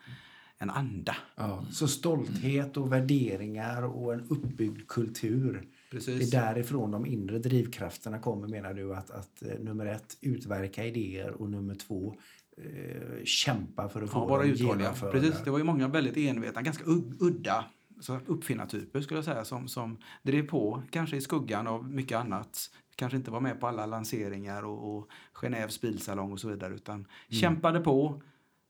en 0.58 0.70
anda. 0.70 1.16
ja. 1.36 1.64
Så 1.70 1.88
stolthet 1.88 2.76
och 2.76 2.92
värderingar 2.92 3.82
och 3.82 4.14
en 4.14 4.26
uppbyggd 4.28 4.86
kultur. 4.88 5.68
Det 5.92 5.96
Precis. 5.98 6.34
är 6.34 6.40
därifrån 6.40 6.90
de 6.90 7.06
inre 7.06 7.38
drivkrafterna 7.38 8.18
kommer 8.18 8.48
menar 8.48 8.74
du 8.74 8.94
att, 8.94 9.10
att 9.10 9.42
eh, 9.42 9.58
nummer 9.60 9.86
ett 9.86 10.16
utverka 10.20 10.84
idéer 10.84 11.30
och 11.30 11.50
nummer 11.50 11.74
två 11.74 12.16
eh, 12.56 13.24
kämpa 13.24 13.88
för 13.88 14.02
att 14.02 14.10
få 14.10 14.18
Ja, 14.18 14.26
vara 14.26 14.42
dem 14.42 14.50
uthålliga. 14.50 14.78
genomförda. 14.82 15.12
Precis, 15.12 15.44
det 15.44 15.50
var 15.50 15.58
ju 15.58 15.64
många 15.64 15.88
väldigt 15.88 16.16
envetna, 16.16 16.62
ganska 16.62 16.84
udda 17.20 17.64
så 18.00 18.20
uppfinnartyper 18.26 19.00
skulle 19.00 19.18
jag 19.18 19.24
säga 19.24 19.44
som, 19.44 19.68
som 19.68 19.98
drev 20.22 20.46
på, 20.46 20.82
kanske 20.90 21.16
i 21.16 21.20
skuggan 21.20 21.66
av 21.66 21.90
mycket 21.92 22.18
annat. 22.18 22.70
Kanske 22.96 23.16
inte 23.16 23.30
var 23.30 23.40
med 23.40 23.60
på 23.60 23.66
alla 23.66 23.86
lanseringar 23.86 24.62
och, 24.62 24.96
och 24.96 25.08
Genèves 25.34 25.80
bilsalong 25.82 26.32
och 26.32 26.40
så 26.40 26.48
vidare 26.48 26.74
utan 26.74 27.06
kämpade 27.28 27.80
på 27.80 28.22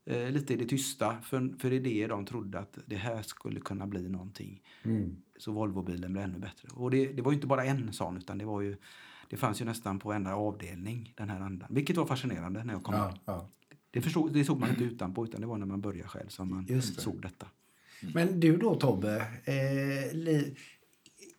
eh, 0.06 0.30
lite 0.30 0.54
i 0.54 0.56
det 0.56 0.64
tysta 0.64 1.16
för, 1.22 1.58
för 1.58 1.72
idéer 1.72 2.08
de 2.08 2.26
trodde 2.26 2.58
att 2.58 2.78
det 2.86 2.96
här 2.96 3.22
skulle 3.22 3.60
kunna 3.60 3.86
bli 3.86 4.08
någonting. 4.08 4.62
Mm. 4.82 5.16
Så 5.42 5.52
Volvobilen 5.52 6.12
blev 6.12 6.24
ännu 6.24 6.38
bättre. 6.38 6.68
Och 6.72 6.90
det, 6.90 7.12
det 7.12 7.22
var 7.22 7.32
inte 7.32 7.46
bara 7.46 7.64
en 7.64 7.92
sån 7.92 8.16
utan 8.16 8.38
det 8.38 8.44
var 8.44 8.60
ju 8.60 8.76
det 9.30 9.36
fanns 9.36 9.60
ju 9.60 9.64
nästan 9.64 9.98
på 9.98 10.08
varenda 10.08 10.34
avdelning 10.34 11.12
den 11.16 11.30
här 11.30 11.40
andan. 11.40 11.68
Vilket 11.70 11.96
var 11.96 12.06
fascinerande 12.06 12.64
när 12.64 12.74
jag 12.74 12.82
kom 12.82 12.94
Ja, 12.94 13.14
ja. 13.24 13.48
Det, 13.90 14.00
förstod, 14.00 14.32
det 14.32 14.44
såg 14.44 14.60
man 14.60 14.70
inte 14.70 14.84
utanpå 14.84 15.24
utan 15.24 15.40
det 15.40 15.46
var 15.46 15.58
när 15.58 15.66
man 15.66 15.80
började 15.80 16.08
själv 16.08 16.28
som 16.28 16.50
man 16.50 16.64
det. 16.66 16.82
såg 16.82 17.22
detta. 17.22 17.46
Men 18.14 18.40
du 18.40 18.56
då 18.56 18.74
Tobbe, 18.74 19.16
eh, 19.44 20.16
li, 20.16 20.56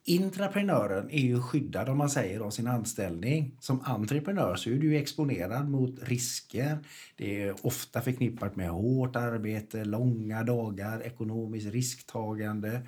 intraprenören 0.03 1.09
är 1.09 1.21
ju 1.21 1.41
skyddad 1.41 1.89
om 1.89 1.97
man 1.97 2.09
säger 2.09 2.39
av 2.39 2.49
sin 2.49 2.67
anställning. 2.67 3.57
Som 3.59 3.81
entreprenör 3.81 4.55
så 4.55 4.69
är 4.69 4.73
du 4.73 4.97
exponerad 4.97 5.69
mot 5.69 6.03
risker. 6.03 6.77
Det 7.15 7.41
är 7.41 7.65
ofta 7.65 8.01
förknippat 8.01 8.55
med 8.55 8.69
hårt 8.69 9.15
arbete, 9.15 9.85
långa 9.85 10.43
dagar, 10.43 11.01
ekonomiskt 11.01 11.67
risktagande. 11.67 12.81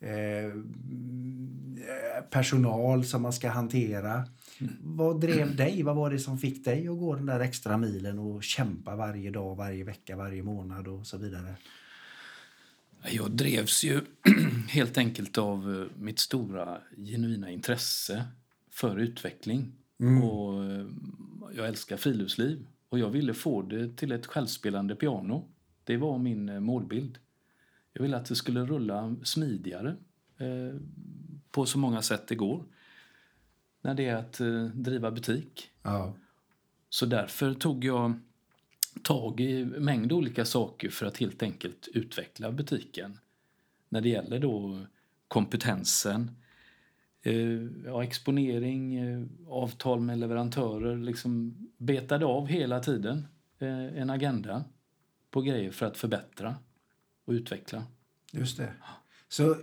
Eh, 0.00 0.52
personal 2.30 3.04
som 3.04 3.22
man 3.22 3.32
ska 3.32 3.48
hantera. 3.48 4.24
Vad 4.80 5.20
drev 5.20 5.56
dig? 5.56 5.82
Vad 5.82 5.96
var 5.96 6.10
det 6.10 6.18
som 6.18 6.38
fick 6.38 6.64
dig 6.64 6.88
att 6.88 6.98
gå 6.98 7.14
den 7.14 7.26
där 7.26 7.40
extra 7.40 7.76
milen 7.76 8.18
och 8.18 8.42
kämpa 8.42 8.96
varje 8.96 9.30
dag, 9.30 9.56
varje 9.56 9.84
vecka, 9.84 10.16
varje 10.16 10.42
månad 10.42 10.88
och 10.88 11.06
så 11.06 11.18
vidare? 11.18 11.54
Jag 13.10 13.30
drevs 13.30 13.84
ju 13.84 14.00
helt 14.68 14.98
enkelt 14.98 15.38
av 15.38 15.74
eh, 15.74 16.02
mitt 16.02 16.18
stora 16.18 16.78
genuina 16.96 17.50
intresse 17.50 18.24
för 18.70 18.96
utveckling. 18.96 19.72
Och 20.22 20.64
eh, 20.64 20.86
jag 21.56 21.68
älskar 21.68 21.96
friluftsliv 21.96 22.66
och 22.88 22.98
jag 22.98 23.10
ville 23.10 23.34
få 23.34 23.62
det 23.62 23.96
till 23.96 24.12
ett 24.12 24.26
självspelande 24.26 24.96
piano. 24.96 25.48
Det 25.84 25.96
var 25.96 26.18
min 26.18 26.62
målbild. 26.62 27.18
Jag 28.00 28.02
ville 28.02 28.16
att 28.16 28.26
det 28.26 28.36
skulle 28.36 28.64
rulla 28.64 29.16
smidigare 29.22 29.96
eh, 30.38 30.80
på 31.50 31.66
så 31.66 31.78
många 31.78 32.02
sätt 32.02 32.28
det 32.28 32.34
går 32.34 32.64
när 33.82 33.94
det 33.94 34.06
är 34.06 34.16
att 34.16 34.40
eh, 34.40 34.64
driva 34.64 35.10
butik. 35.10 35.70
Ja. 35.82 36.14
Så 36.88 37.06
därför 37.06 37.54
tog 37.54 37.84
jag 37.84 38.12
tag 39.02 39.40
i 39.40 39.64
mängd 39.64 40.12
olika 40.12 40.44
saker 40.44 40.90
för 40.90 41.06
att 41.06 41.16
helt 41.16 41.42
enkelt 41.42 41.88
utveckla 41.94 42.52
butiken. 42.52 43.18
När 43.88 44.00
det 44.00 44.08
gäller 44.08 44.38
då 44.38 44.80
kompetensen, 45.28 46.30
eh, 47.22 47.62
ja, 47.84 48.04
exponering, 48.04 48.94
eh, 48.94 49.26
avtal 49.48 50.00
med 50.00 50.18
leverantörer. 50.18 50.96
Liksom 50.96 51.56
betade 51.76 52.26
av 52.26 52.46
hela 52.46 52.80
tiden 52.80 53.26
eh, 53.58 54.00
en 54.00 54.10
agenda 54.10 54.64
på 55.30 55.42
grejer 55.42 55.70
för 55.70 55.86
att 55.86 55.96
förbättra 55.96 56.56
och 57.30 57.34
utveckla. 57.34 57.84
Just 58.32 58.56
det. 58.56 58.72
Så 59.28 59.56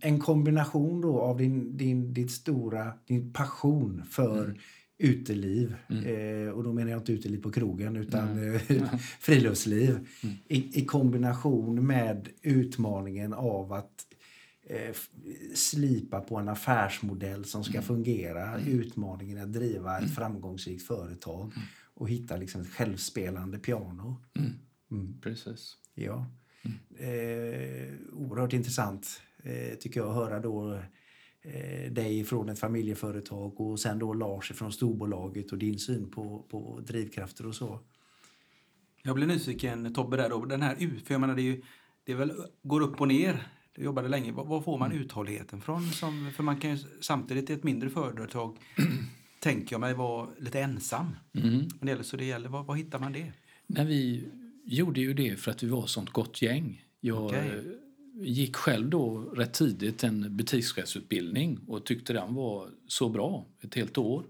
en 0.00 0.20
kombination 0.20 1.00
då 1.00 1.20
av 1.20 1.38
din, 1.38 1.76
din, 1.76 2.14
ditt 2.14 2.30
stora, 2.30 2.92
din 3.06 3.32
passion 3.32 4.02
för 4.10 4.60
uteliv. 4.98 5.76
Eh, 5.88 6.52
och 6.52 6.64
då 6.64 6.72
menar 6.72 6.90
jag 6.90 7.00
inte 7.00 7.12
uteliv 7.12 7.42
på 7.42 7.50
krogen 7.50 7.96
utan 7.96 8.54
eh, 8.54 8.60
friluftsliv. 9.20 10.08
I, 10.48 10.80
I 10.80 10.84
kombination 10.84 11.86
med 11.86 12.28
utmaningen 12.42 13.32
av 13.32 13.72
att 13.72 14.06
eh, 14.66 14.96
slipa 15.54 16.20
på 16.20 16.36
en 16.36 16.48
affärsmodell 16.48 17.44
som 17.44 17.64
ska 17.64 17.82
fungera. 17.82 18.60
Utmaningen 18.60 19.38
att 19.38 19.52
driva 19.52 19.98
ett 19.98 20.14
framgångsrikt 20.14 20.86
företag 20.86 21.52
och 21.94 22.08
hitta 22.08 22.36
liksom 22.36 22.60
ett 22.60 22.70
självspelande 22.70 23.58
piano. 23.58 24.16
Mm. 24.90 25.20
Precis. 25.20 25.76
Ja. 25.94 26.26
Eh, 26.98 27.94
oerhört 28.12 28.52
intressant 28.52 29.22
eh, 29.42 29.78
tycker 29.78 30.00
jag 30.00 30.08
att 30.08 30.14
höra 30.14 30.40
då 30.40 30.74
eh, 31.42 31.92
dig 31.92 32.24
från 32.24 32.48
ett 32.48 32.58
familjeföretag 32.58 33.60
och 33.60 33.80
sen 33.80 33.98
då 33.98 34.14
Lars 34.14 34.52
från 34.52 34.72
storbolaget 34.72 35.52
och 35.52 35.58
din 35.58 35.78
syn 35.78 36.10
på, 36.10 36.46
på 36.50 36.80
drivkrafter 36.86 37.46
och 37.46 37.54
så. 37.54 37.80
Jag 39.02 39.14
blev 39.14 39.28
nyfiken 39.28 39.94
Tobbe 39.94 40.16
där 40.16 40.30
då. 40.30 40.44
Den 40.44 40.62
här 40.62 40.76
ut, 40.78 41.06
för 41.06 41.14
jag 41.14 41.20
menar 41.20 41.34
det 41.34 41.42
är 41.42 41.44
ju, 41.44 41.62
det 42.04 42.12
är 42.12 42.16
väl, 42.16 42.32
går 42.62 42.80
upp 42.80 43.00
och 43.00 43.08
ner. 43.08 43.46
Du 43.74 43.82
jobbade 43.82 44.08
länge. 44.08 44.32
Var, 44.32 44.44
var 44.44 44.60
får 44.60 44.78
man 44.78 44.92
uthålligheten 44.92 45.60
från? 45.60 45.82
Som, 45.82 46.30
för 46.36 46.42
man 46.42 46.56
kan 46.60 46.70
ju 46.70 46.78
samtidigt 47.00 47.50
i 47.50 47.52
ett 47.52 47.64
mindre 47.64 47.90
företag 47.90 48.58
tänker 49.40 49.74
jag 49.74 49.80
mig 49.80 49.94
vara 49.94 50.28
lite 50.38 50.60
ensam. 50.60 51.16
Mm. 51.34 51.50
Men 51.58 51.68
det 51.80 51.88
gäller, 51.88 52.02
så 52.02 52.16
det 52.16 52.24
gäller, 52.24 52.48
var, 52.48 52.62
var 52.62 52.74
hittar 52.74 52.98
man 52.98 53.12
det? 53.12 53.32
Nej, 53.66 53.86
vi 53.86 54.28
gjorde 54.64 55.00
ju 55.00 55.14
det 55.14 55.36
för 55.36 55.50
att 55.50 55.62
vi 55.62 55.68
var 55.68 55.84
ett 55.84 55.90
sånt 55.90 56.10
gott 56.10 56.42
gäng. 56.42 56.84
Jag 57.00 57.24
Okej. 57.24 57.48
eh, 57.48 57.62
gick 58.14 58.56
själv 58.56 58.90
då 58.90 59.18
rätt 59.18 59.52
tidigt 59.52 60.04
en 60.04 60.36
butikschefsutbildning 60.36 61.58
och 61.68 61.84
tyckte 61.84 62.12
den 62.12 62.34
var 62.34 62.68
så 62.86 63.08
bra. 63.08 63.46
Ett 63.60 63.74
helt 63.74 63.98
år 63.98 64.24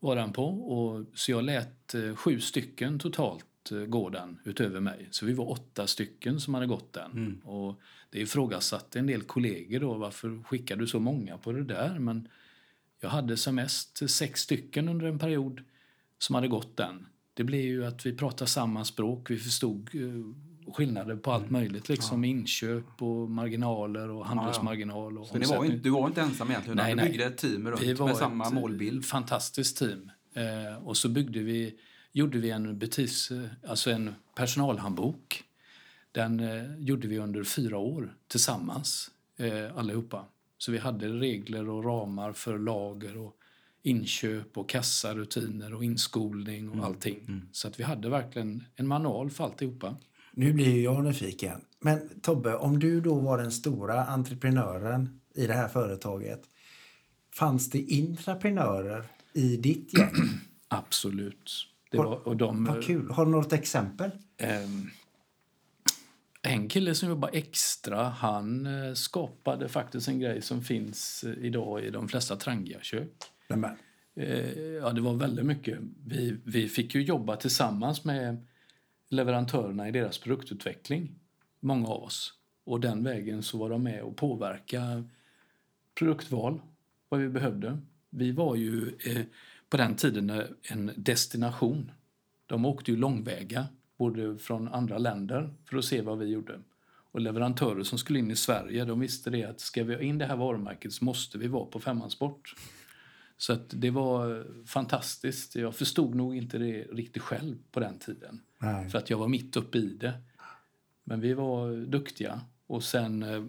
var 0.00 0.16
den 0.16 0.32
på. 0.32 0.44
Och, 0.44 1.06
så 1.14 1.30
jag 1.30 1.44
lät 1.44 1.94
eh, 1.94 2.14
sju 2.14 2.40
stycken 2.40 2.98
totalt 2.98 3.70
eh, 3.72 3.78
gå 3.78 4.08
den 4.08 4.38
utöver 4.44 4.80
mig. 4.80 5.08
Så 5.10 5.26
vi 5.26 5.32
var 5.32 5.50
åtta 5.50 5.86
stycken 5.86 6.40
som 6.40 6.54
hade 6.54 6.66
gått 6.66 6.92
den. 6.92 7.40
Och 7.44 7.80
det 8.10 8.20
ifrågasatte 8.20 8.98
en 8.98 9.06
del 9.06 9.22
kollegor 9.22 9.80
då 9.80 9.94
varför 9.94 10.42
skickar 10.42 10.76
du 10.76 10.86
så 10.86 11.00
många 11.00 11.38
på 11.38 11.52
det 11.52 11.64
där? 11.64 11.98
Men 11.98 12.28
jag 13.00 13.10
hade 13.10 13.36
som 13.36 13.54
mest 13.54 14.10
sex 14.10 14.40
stycken 14.40 14.88
under 14.88 15.06
en 15.06 15.18
period 15.18 15.62
som 16.18 16.34
hade 16.34 16.48
gått 16.48 16.76
den. 16.76 17.06
Det 17.34 17.44
blev 17.44 17.60
ju 17.60 17.86
att 17.86 18.06
vi 18.06 18.16
pratade 18.16 18.50
samma 18.50 18.84
språk. 18.84 19.30
Vi 19.30 19.38
förstod 19.38 19.90
eh, 19.94 20.72
skillnader 20.74 21.16
på 21.16 21.32
allt 21.32 21.50
möjligt. 21.50 21.88
Liksom 21.88 22.24
inköp 22.24 23.02
och 23.02 23.30
marginaler 23.30 24.08
och 24.10 24.26
handelsmarginal. 24.26 25.18
Och 25.18 25.26
Så 25.26 25.38
ni 25.38 25.46
var 25.46 25.64
inte, 25.64 25.76
du 25.76 25.90
var 25.90 26.06
inte 26.06 26.20
ensam 26.20 26.50
egentligen, 26.50 26.76
Nej, 26.76 26.90
du 26.90 26.96
nej. 26.96 27.08
byggde 27.08 27.24
ett 27.24 27.38
team 27.38 27.68
runt 27.68 27.82
Vi 27.82 27.94
var 27.94 28.06
med 28.06 28.16
samma 28.16 28.46
ett 28.46 28.52
målbild. 28.52 29.04
fantastiskt 29.04 29.78
team. 29.78 30.10
Eh, 30.34 30.86
och 30.86 30.96
så 30.96 31.08
byggde 31.08 31.40
vi, 31.40 31.74
gjorde 32.12 32.38
vi 32.38 32.50
en, 32.50 32.78
butiks, 32.78 33.28
alltså 33.68 33.90
en 33.90 34.14
personalhandbok. 34.34 35.44
Den 36.12 36.40
eh, 36.40 36.76
gjorde 36.78 37.08
vi 37.08 37.18
under 37.18 37.44
fyra 37.44 37.78
år 37.78 38.14
tillsammans, 38.28 39.10
eh, 39.36 39.76
allihopa. 39.76 40.24
Så 40.58 40.72
vi 40.72 40.78
hade 40.78 41.08
regler 41.08 41.68
och 41.68 41.84
ramar 41.84 42.32
för 42.32 42.58
lager 42.58 43.16
och 43.16 43.36
inköp 43.82 44.58
och 44.58 44.68
kassarutiner 44.68 45.74
och 45.74 45.84
inskolning 45.84 46.68
och 46.70 46.84
allting. 46.84 47.42
Så 47.52 47.68
att 47.68 47.80
vi 47.80 47.84
hade 47.84 48.08
verkligen 48.08 48.64
en 48.76 48.86
manual 48.86 49.30
för 49.30 49.44
alltihopa. 49.44 49.96
Nu 50.32 50.52
blir 50.52 50.84
jag 50.84 51.04
nyfiken. 51.04 51.60
Men 51.80 52.20
Tobbe, 52.20 52.56
om 52.56 52.78
du 52.78 53.00
då 53.00 53.14
var 53.14 53.38
den 53.38 53.52
stora 53.52 54.04
entreprenören 54.04 55.20
i 55.34 55.46
det 55.46 55.54
här 55.54 55.68
företaget. 55.68 56.42
Fanns 57.34 57.70
det 57.70 57.78
intraprenörer 57.78 59.04
i 59.32 59.56
ditt 59.56 59.98
gäng? 59.98 60.14
Absolut. 60.68 61.66
Det 61.90 61.98
var, 61.98 62.28
och 62.28 62.36
de, 62.36 62.64
Vad 62.64 62.84
kul. 62.84 63.10
Har 63.10 63.24
du 63.24 63.30
något 63.30 63.52
exempel? 63.52 64.10
Ehm, 64.38 64.90
en 66.42 66.68
kille 66.68 66.94
som 66.94 67.08
jobbar 67.08 67.30
extra, 67.32 68.08
han 68.08 68.66
eh, 68.66 68.94
skapade 68.94 69.68
faktiskt 69.68 70.08
en 70.08 70.20
grej 70.20 70.42
som 70.42 70.62
finns 70.62 71.24
eh, 71.24 71.44
idag 71.44 71.84
i 71.84 71.90
de 71.90 72.08
flesta 72.08 72.36
Trangia-kök. 72.36 73.12
Nämen. 73.50 73.76
Eh, 74.14 74.58
ja, 74.58 74.90
det 74.90 75.00
var 75.00 75.14
väldigt 75.14 75.46
mycket. 75.46 75.78
Vi, 76.06 76.36
vi 76.44 76.68
fick 76.68 76.94
ju 76.94 77.02
jobba 77.02 77.36
tillsammans 77.36 78.04
med 78.04 78.46
leverantörerna 79.08 79.88
i 79.88 79.92
deras 79.92 80.18
produktutveckling, 80.18 81.14
många 81.60 81.88
av 81.88 82.02
oss. 82.02 82.34
Och 82.64 82.80
den 82.80 83.04
vägen 83.04 83.42
så 83.42 83.58
var 83.58 83.70
de 83.70 83.82
med 83.82 84.02
och 84.02 84.16
påverka 84.16 85.04
produktval, 85.98 86.60
vad 87.08 87.20
vi 87.20 87.28
behövde. 87.28 87.78
Vi 88.10 88.32
var 88.32 88.56
ju 88.56 88.98
eh, 89.06 89.22
på 89.68 89.76
den 89.76 89.94
tiden 89.96 90.42
en 90.62 90.92
destination. 90.96 91.92
De 92.46 92.64
åkte 92.64 92.90
ju 92.90 92.96
långväga, 92.96 93.66
både 93.96 94.38
från 94.38 94.68
andra 94.68 94.98
länder, 94.98 95.54
för 95.64 95.76
att 95.76 95.84
se 95.84 96.02
vad 96.02 96.18
vi 96.18 96.26
gjorde. 96.26 96.60
Och 97.12 97.20
leverantörer 97.20 97.82
som 97.82 97.98
skulle 97.98 98.18
in 98.18 98.30
i 98.30 98.36
Sverige, 98.36 98.84
de 98.84 99.00
visste 99.00 99.30
det 99.30 99.44
att 99.44 99.60
ska 99.60 99.84
vi 99.84 99.94
ha 99.94 100.00
in 100.00 100.18
det 100.18 100.26
här 100.26 100.36
varumärket 100.36 100.92
så 100.92 101.04
måste 101.04 101.38
vi 101.38 101.48
vara 101.48 101.66
på 101.66 101.80
Femmansport. 101.80 102.54
Så 103.40 103.54
det 103.70 103.90
var 103.90 104.46
fantastiskt. 104.66 105.56
Jag 105.56 105.74
förstod 105.74 106.14
nog 106.14 106.36
inte 106.36 106.58
det 106.58 106.82
riktigt 106.82 107.22
själv 107.22 107.56
på 107.70 107.80
den 107.80 107.98
tiden. 107.98 108.40
nej. 108.58 108.88
För 108.90 108.98
att 108.98 109.10
jag 109.10 109.18
var 109.18 109.28
mitt 109.28 109.56
uppe 109.56 109.78
i 109.78 109.94
det. 110.00 110.12
Men 111.04 111.20
vi 111.20 111.34
var 111.34 111.86
duktiga. 111.86 112.40
Och 112.66 112.84
sen 112.84 113.22
eh, 113.22 113.44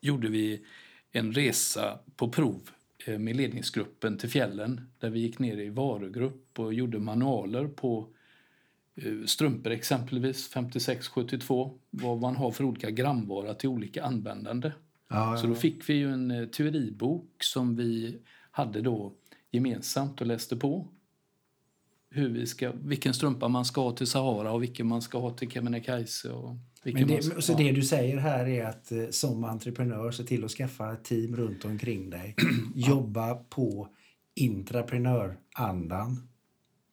gjorde 0.00 0.28
vi 0.28 0.64
en 1.12 1.32
resa 1.32 1.98
på 2.16 2.28
prov 2.28 2.70
eh, 3.06 3.18
med 3.18 3.36
ledningsgruppen 3.36 4.18
till 4.18 4.30
fjällen. 4.30 4.90
Där 4.98 5.10
vi 5.10 5.20
gick 5.20 5.38
ner 5.38 5.56
i 5.58 5.68
varugrupp 5.68 6.58
och 6.58 6.74
gjorde 6.74 6.98
manualer 6.98 7.68
på 7.68 8.08
eh, 8.94 9.24
strumpor 9.26 9.72
exempelvis, 9.72 10.54
56-72. 10.54 11.78
Vad 11.90 12.20
man 12.20 12.36
har 12.36 12.50
för 12.50 12.64
olika 12.64 12.90
gramvara 12.90 13.54
till 13.54 13.68
olika 13.68 14.04
användande. 14.04 14.72
Ja, 15.08 15.36
Så 15.36 15.46
då 15.46 15.54
fick 15.54 15.88
vi 15.88 15.94
ju 15.94 16.12
en 16.12 16.30
eh, 16.30 16.46
teoribok 16.46 17.30
som 17.38 17.76
vi 17.76 18.18
hade 18.54 18.80
då 18.80 19.12
gemensamt 19.50 20.20
och 20.20 20.26
läste 20.26 20.56
på. 20.56 20.88
Hur 22.10 22.28
vi 22.28 22.46
ska, 22.46 22.72
vilken 22.72 23.14
strumpa 23.14 23.48
man 23.48 23.64
ska 23.64 23.80
ha 23.80 23.92
till 23.92 24.06
Sahara 24.06 24.52
och 24.52 24.62
vilken 24.62 24.86
man 24.86 25.02
ska 25.02 25.18
ha 25.18 25.30
till 25.30 25.50
Kebnekaise. 25.50 26.30
Och 26.30 26.56
vilken 26.84 27.06
Men 27.06 27.14
man 27.14 27.22
ska, 27.22 27.34
det, 27.34 27.42
så 27.42 27.52
ja. 27.52 27.56
det 27.56 27.72
du 27.72 27.82
säger 27.82 28.18
här 28.18 28.48
är 28.48 28.64
att 28.64 28.92
eh, 28.92 29.08
som 29.10 29.44
entreprenör 29.44 30.10
se 30.10 30.24
till 30.24 30.44
att 30.44 30.50
skaffa 30.50 30.92
ett 30.92 31.04
team 31.04 31.36
runt 31.36 31.64
omkring 31.64 32.10
dig. 32.10 32.34
Jobba 32.74 33.34
på 33.34 33.88
intraprenörandan. 34.34 36.28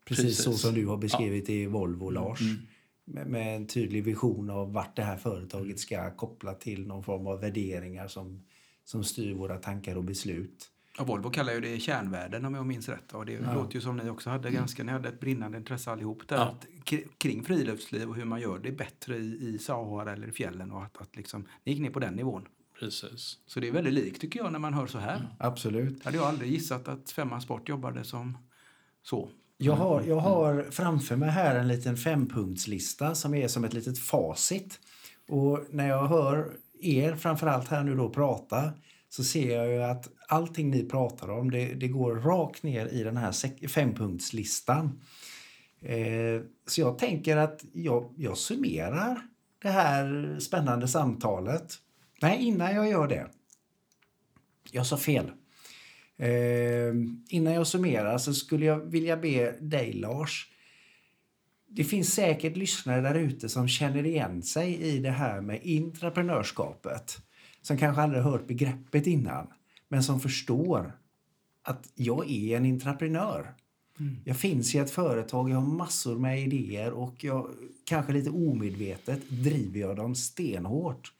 Precis, 0.06 0.26
Precis. 0.26 0.44
så 0.44 0.54
som 0.54 0.74
du 0.74 0.88
har 0.88 0.98
beskrivit 0.98 1.50
i 1.50 1.66
Volvo, 1.66 2.10
Lars. 2.10 2.42
Mm. 2.42 2.56
Med, 3.06 3.28
med 3.28 3.56
en 3.56 3.68
tydlig 3.68 4.04
vision 4.04 4.50
av 4.50 4.74
vart 4.74 4.96
det 4.96 5.04
här 5.04 5.18
företaget 5.18 5.80
ska 5.80 6.16
koppla 6.16 6.54
till 6.54 6.88
någon 6.88 7.04
form 7.04 7.28
av 7.28 7.40
värderingar 7.40 8.08
som, 8.08 8.44
som 8.84 9.04
styr 9.04 9.34
våra 9.34 9.58
tankar 9.58 9.96
och 9.96 10.04
beslut. 10.04 10.71
Och 11.00 11.08
Volvo 11.08 11.30
kallar 11.30 11.54
ju 11.54 11.60
det 11.62 11.80
kärnvärden 11.80 12.46
om 12.46 12.54
jag 12.54 12.66
minns 12.66 12.90
rätt. 12.90 13.14
Och 13.14 13.26
det 13.26 13.34
Ja. 13.34 13.54
låter 13.54 13.76
ju 13.76 13.82
som 13.82 13.98
ni 13.98 14.10
också 14.10 14.30
hade 14.30 14.52
ganska, 14.52 14.84
ni 14.84 14.92
hade 14.92 15.10
ett 15.10 15.20
brinnande 15.20 15.58
intresse 15.58 15.92
allihop 15.92 16.28
där. 16.28 16.36
Ja. 16.36 16.42
Att, 16.44 16.68
kring 17.18 17.44
friluftsliv 17.44 18.10
och 18.10 18.16
hur 18.16 18.26
man 18.26 18.42
gör 18.42 18.60
det 18.60 18.72
bättre 18.72 19.18
i, 19.18 19.48
i 19.48 19.58
Sahara 19.60 20.14
eller 20.14 20.28
i 20.28 20.32
fjällen. 20.32 20.72
Och 20.72 20.84
att, 20.84 21.02
att 21.02 21.16
liksom, 21.16 21.46
ni 21.64 21.72
gick 21.72 21.82
ner 21.82 21.90
på 21.90 22.00
den 22.00 22.14
nivån. 22.14 22.46
Precis. 22.80 23.38
Så 23.46 23.60
det 23.60 23.68
är 23.68 23.72
väldigt 23.72 23.94
likt 23.94 24.22
tycker 24.22 24.40
jag 24.40 24.52
när 24.52 24.60
man 24.60 24.74
hör 24.74 24.88
så 24.88 24.98
här. 24.98 25.28
Absolut. 25.40 26.06
Hade 26.06 26.18
jag 26.18 26.26
aldrig 26.26 26.52
gissat 26.52 26.88
att 26.88 27.12
Femman 27.12 27.42
Sport 27.42 27.70
jobbade 27.70 28.04
som 28.04 28.38
så. 29.04 29.30
Jag 29.58 29.74
har, 29.74 30.02
jag 30.02 30.20
har 30.20 30.68
framför 30.72 31.16
mig 31.16 31.30
här 31.30 31.56
en 31.56 31.68
liten 31.68 31.98
fempunktslista 31.98 33.16
som 33.16 33.34
är 33.34 33.48
som 33.48 33.64
ett 33.64 33.74
litet 33.74 34.00
facit. 34.00 34.80
Och 35.30 35.60
när 35.70 35.88
jag 35.88 36.08
hör 36.08 36.52
er 36.82 37.16
framförallt 37.16 37.68
här 37.68 37.84
nu 37.84 37.96
då 37.96 38.10
prata 38.10 38.72
så 39.12 39.24
ser 39.24 39.56
jag 39.56 39.68
ju 39.68 39.84
att 39.84 40.10
allting 40.28 40.70
ni 40.70 40.84
pratar 40.84 41.30
om 41.30 41.52
det, 41.52 41.74
det 41.74 41.88
går 41.88 42.16
rakt 42.16 42.64
ner 42.64 42.88
i 42.88 43.04
den 43.04 43.18
här 43.18 43.68
fempunktslistan. 43.68 45.02
Eh, 45.82 46.42
så 46.68 46.82
jag 46.82 46.98
tänker 46.98 47.38
att 47.38 47.66
jag, 47.74 48.14
jag 48.18 48.38
summerar 48.38 49.22
det 49.62 49.70
här 49.70 50.38
spännande 50.40 50.88
samtalet. 50.88 51.74
Nej, 52.22 52.48
innan 52.48 52.76
jag 52.76 52.90
gör 52.90 53.08
det. 53.08 53.28
Jag 54.72 54.86
sa 54.86 54.98
fel. 54.98 55.32
Eh, 56.18 56.94
innan 57.30 57.54
jag 57.54 57.68
summerar 57.68 58.18
så 58.18 58.34
skulle 58.34 58.66
jag 58.66 58.80
vilja 58.80 59.18
be 59.18 59.56
dig, 59.60 59.94
Lars. 59.94 60.48
Det 61.68 61.84
finns 61.84 62.14
säkert 62.14 62.58
lyssnare 62.58 63.02
där 63.02 63.16
ute 63.16 63.50
som 63.50 63.68
känner 63.68 64.06
igen 64.06 64.44
sig 64.44 64.82
i 64.82 65.00
det 65.00 65.12
här 65.12 65.42
med 65.42 65.60
intraprenörskapet. 65.64 67.22
Som 67.62 67.78
kanske 67.78 68.02
aldrig 68.02 68.24
hört 68.24 68.48
begreppet 68.48 69.08
innan, 69.08 69.48
men 69.88 70.04
som 70.04 70.20
förstår 70.20 70.98
att 71.64 71.92
jag 71.96 72.32
är 72.32 72.58
en 72.58 72.66
intraprenör. 72.66 73.56
Jag 74.24 74.38
finns 74.38 74.76
i 74.76 74.78
ett 74.78 74.92
företag, 74.92 75.50
jag 75.50 75.58
har 75.58 75.68
massor 75.68 76.20
med 76.20 76.42
idéer 76.42 76.92
och 76.92 77.24
jag, 77.24 77.48
kanske 77.84 78.14
lite 78.14 78.30
omedvetet 78.30 79.30
driver 79.30 79.80
jag 79.80 79.96
dem 79.96 80.16
stenhårt. 80.16 81.14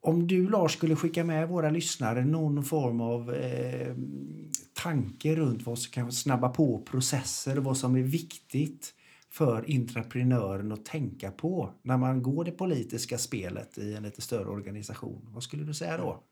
Om 0.00 0.26
du, 0.26 0.50
Lars, 0.50 0.72
skulle 0.72 0.96
skicka 0.96 1.24
med 1.24 1.48
våra 1.48 1.70
lyssnare 1.70 2.24
någon 2.24 2.64
form 2.64 3.00
av 3.00 3.34
eh, 3.34 3.94
tanke 4.72 5.36
runt 5.36 5.66
vad 5.66 5.78
som 5.78 5.92
kan 5.92 6.12
snabba 6.12 6.48
på 6.48 6.82
processer 6.82 7.58
och 7.58 7.64
vad 7.64 7.76
som 7.76 7.96
är 7.96 8.02
viktigt 8.02 8.94
för 9.34 9.70
intraprenören 9.70 10.72
att 10.72 10.84
tänka 10.84 11.30
på 11.30 11.74
när 11.82 11.96
man 11.96 12.22
går 12.22 12.44
det 12.44 12.50
politiska 12.50 13.18
spelet 13.18 13.78
i 13.78 13.94
en 13.94 14.02
lite 14.02 14.20
större 14.20 14.48
organisation. 14.48 15.28
Vad 15.32 15.42
skulle 15.42 15.64
du 15.64 15.74
säga 15.74 15.96
då? 15.96 16.22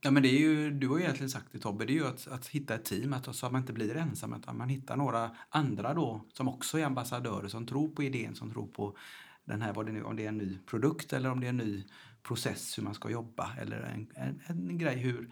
Ja, 0.00 0.10
men 0.10 0.22
det 0.22 0.28
är 0.28 0.40
ju, 0.40 0.70
du 0.70 0.88
har 0.88 0.96
ju 0.96 1.02
egentligen 1.02 1.30
sagt 1.30 1.46
det 1.52 1.58
Tobbe, 1.58 1.84
det 1.84 1.92
är 1.92 1.94
ju 1.94 2.06
att, 2.06 2.28
att 2.28 2.46
hitta 2.46 2.74
ett 2.74 2.84
team, 2.84 3.12
att, 3.12 3.36
så 3.36 3.46
att 3.46 3.52
man 3.52 3.60
inte 3.60 3.72
blir 3.72 3.96
ensam, 3.96 4.32
att 4.32 4.56
man 4.56 4.68
hittar 4.68 4.96
några 4.96 5.30
andra 5.48 5.94
då 5.94 6.24
som 6.32 6.48
också 6.48 6.78
är 6.78 6.84
ambassadörer, 6.84 7.48
som 7.48 7.66
tror 7.66 7.88
på 7.88 8.02
idén, 8.02 8.34
som 8.34 8.50
tror 8.50 8.66
på 8.66 8.96
den 9.44 9.62
här, 9.62 9.72
vad 9.72 9.86
det 9.86 9.92
nu, 9.92 10.02
om 10.02 10.16
det 10.16 10.24
är 10.24 10.28
en 10.28 10.38
ny 10.38 10.58
produkt 10.66 11.12
eller 11.12 11.30
om 11.30 11.40
det 11.40 11.46
är 11.46 11.48
en 11.48 11.56
ny 11.56 11.84
process 12.22 12.78
hur 12.78 12.82
man 12.82 12.94
ska 12.94 13.10
jobba 13.10 13.50
eller 13.60 13.80
en, 13.80 14.10
en, 14.14 14.40
en 14.46 14.78
grej 14.78 14.96
hur, 14.96 15.30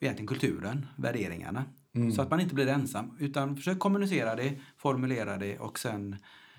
egentligen 0.00 0.26
kulturen, 0.26 0.86
värderingarna. 0.96 1.64
Så 2.14 2.22
att 2.22 2.30
man 2.30 2.40
inte 2.40 2.54
blir 2.54 2.68
ensam, 2.68 3.16
utan 3.18 3.56
försök 3.56 3.78
kommunicera 3.78 4.34
det, 4.34 4.60
formulera 4.76 5.36
det 5.36 5.58
och 5.58 5.78
sen, 5.78 6.16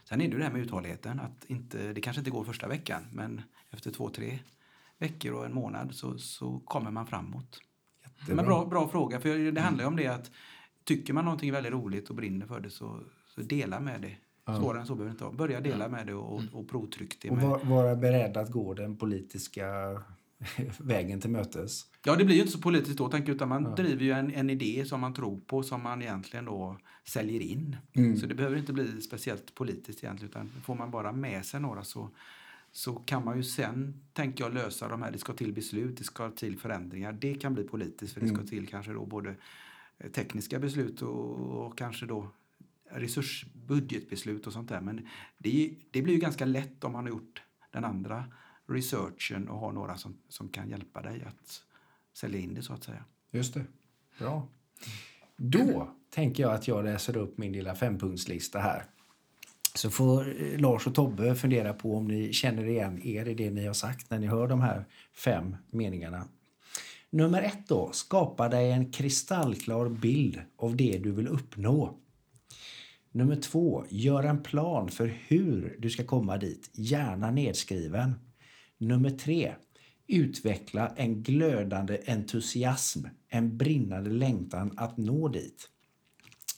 sen 0.09 0.21
är 0.21 0.25
det 0.27 0.31
ju 0.31 0.37
det 0.37 0.43
här 0.43 0.51
med 0.51 0.61
uthålligheten, 0.61 1.19
att 1.19 1.45
inte, 1.47 1.93
det 1.93 2.01
kanske 2.01 2.19
inte 2.19 2.31
går 2.31 2.43
första 2.43 2.67
veckan, 2.67 3.01
men 3.11 3.41
efter 3.71 3.91
två, 3.91 4.09
tre 4.09 4.39
veckor 4.97 5.33
och 5.33 5.45
en 5.45 5.53
månad 5.53 5.93
så, 5.95 6.17
så 6.17 6.59
kommer 6.59 6.91
man 6.91 7.07
framåt. 7.07 7.59
Men 8.27 8.45
bra, 8.45 8.65
bra 8.65 8.87
fråga, 8.89 9.19
för 9.19 9.51
det 9.51 9.61
handlar 9.61 9.83
ju 9.83 9.87
om 9.87 9.95
det 9.95 10.07
att 10.07 10.31
tycker 10.83 11.13
man 11.13 11.25
någonting 11.25 11.51
väldigt 11.51 11.73
roligt 11.73 12.09
och 12.09 12.15
brinner 12.15 12.45
för 12.45 12.59
det 12.59 12.69
så, 12.69 12.99
så 13.25 13.41
dela 13.41 13.79
med 13.79 14.01
det. 14.01 14.17
Svårare 14.59 14.79
än 14.81 14.87
så 14.87 14.95
behöver 14.95 15.09
det 15.09 15.11
inte 15.11 15.23
vara. 15.23 15.33
Börja 15.35 15.61
dela 15.61 15.87
med 15.87 16.07
det 16.07 16.13
och, 16.13 16.41
och 16.53 16.69
provtryck 16.69 17.21
det 17.21 17.29
Och 17.29 17.35
med. 17.35 17.45
va- 17.49 17.59
vara 17.63 17.95
beredd 17.95 18.37
att 18.37 18.51
gå 18.51 18.73
den 18.73 18.97
politiska 18.97 19.65
vägen 20.79 21.21
till 21.21 21.29
mötes. 21.29 21.85
Ja, 22.05 22.15
det 22.15 22.25
blir 22.25 22.35
ju 22.35 22.41
inte 22.41 22.53
så 22.53 22.61
politiskt 22.61 22.97
då, 22.97 23.09
tänker 23.09 23.31
utan 23.31 23.49
man 23.49 23.75
driver 23.75 24.03
ju 24.03 24.11
en, 24.11 24.31
en 24.31 24.49
idé 24.49 24.85
som 24.85 25.01
man 25.01 25.13
tror 25.13 25.39
på 25.39 25.63
som 25.63 25.83
man 25.83 26.01
egentligen 26.01 26.45
då 26.45 26.77
säljer 27.03 27.41
in. 27.41 27.77
Mm. 27.93 28.17
Så 28.17 28.25
det 28.25 28.35
behöver 28.35 28.57
inte 28.57 28.73
bli 28.73 29.01
speciellt 29.01 29.55
politiskt 29.55 30.03
egentligen, 30.03 30.29
utan 30.29 30.49
får 30.49 30.75
man 30.75 30.91
bara 30.91 31.11
med 31.11 31.45
sig 31.45 31.59
några 31.59 31.83
så, 31.83 32.09
så 32.71 32.95
kan 32.95 33.25
man 33.25 33.37
ju 33.37 33.43
sen, 33.43 34.03
tänker 34.13 34.43
jag, 34.43 34.53
lösa 34.53 34.87
de 34.87 35.01
här, 35.01 35.11
det 35.11 35.17
ska 35.17 35.33
till 35.33 35.53
beslut, 35.53 35.97
det 35.97 36.03
ska 36.03 36.31
till 36.31 36.57
förändringar. 36.57 37.13
Det 37.13 37.35
kan 37.35 37.53
bli 37.53 37.63
politiskt, 37.63 38.13
för 38.13 38.21
det 38.21 38.27
ska 38.27 38.43
till 38.43 38.67
kanske 38.67 38.93
då 38.93 39.05
både 39.05 39.35
eh, 39.97 40.11
tekniska 40.11 40.59
beslut 40.59 41.01
och, 41.01 41.65
och 41.65 41.77
kanske 41.77 42.05
då 42.05 42.31
resursbudgetbeslut 42.89 44.47
och 44.47 44.53
sånt 44.53 44.69
där. 44.69 44.81
Men 44.81 45.07
det, 45.37 45.75
det 45.91 46.01
blir 46.01 46.13
ju 46.13 46.19
ganska 46.19 46.45
lätt 46.45 46.83
om 46.83 46.91
man 46.91 47.03
har 47.03 47.09
gjort 47.09 47.41
den 47.71 47.85
andra 47.85 48.25
researchen 48.67 49.49
och 49.49 49.59
ha 49.59 49.71
några 49.71 49.97
som, 49.97 50.17
som 50.29 50.49
kan 50.49 50.69
hjälpa 50.69 51.01
dig 51.01 51.23
att 51.27 51.63
sälja 52.13 52.39
in 52.39 52.53
det 52.53 52.61
så 52.61 52.73
att 52.73 52.83
säga. 52.83 53.03
Just 53.31 53.53
det. 53.53 53.65
Bra. 54.19 54.47
Då 55.37 55.89
tänker 56.09 56.43
jag 56.43 56.53
att 56.53 56.67
jag 56.67 56.85
läser 56.85 57.17
upp 57.17 57.37
min 57.37 57.51
lilla 57.51 57.75
fempunktslista 57.75 58.59
här. 58.59 58.83
Så 59.75 59.89
får 59.89 60.57
Lars 60.57 60.87
och 60.87 60.95
Tobbe 60.95 61.35
fundera 61.35 61.73
på 61.73 61.97
om 61.97 62.07
ni 62.07 62.33
känner 62.33 62.65
igen 62.65 63.01
er 63.03 63.27
i 63.27 63.33
det 63.33 63.51
ni 63.51 63.65
har 63.65 63.73
sagt 63.73 64.09
när 64.09 64.19
ni 64.19 64.27
hör 64.27 64.47
de 64.47 64.61
här 64.61 64.85
fem 65.13 65.55
meningarna. 65.71 66.27
Nummer 67.09 67.41
ett 67.41 67.67
då. 67.67 67.91
Skapa 67.93 68.49
dig 68.49 68.71
en 68.71 68.91
kristallklar 68.91 69.89
bild 69.89 70.41
av 70.55 70.75
det 70.75 70.97
du 70.97 71.11
vill 71.11 71.27
uppnå. 71.27 71.97
Nummer 73.11 73.35
två. 73.35 73.85
Gör 73.89 74.23
en 74.23 74.43
plan 74.43 74.89
för 74.89 75.07
hur 75.27 75.75
du 75.79 75.89
ska 75.89 76.03
komma 76.03 76.37
dit, 76.37 76.69
gärna 76.73 77.31
nedskriven. 77.31 78.15
Nummer 78.77 79.09
tre. 79.09 79.55
Utveckla 80.07 80.87
en 80.95 81.23
glödande 81.23 81.99
entusiasm, 82.07 83.05
en 83.27 83.57
brinnande 83.57 84.09
längtan 84.09 84.73
att 84.77 84.97
nå 84.97 85.27
dit. 85.27 85.69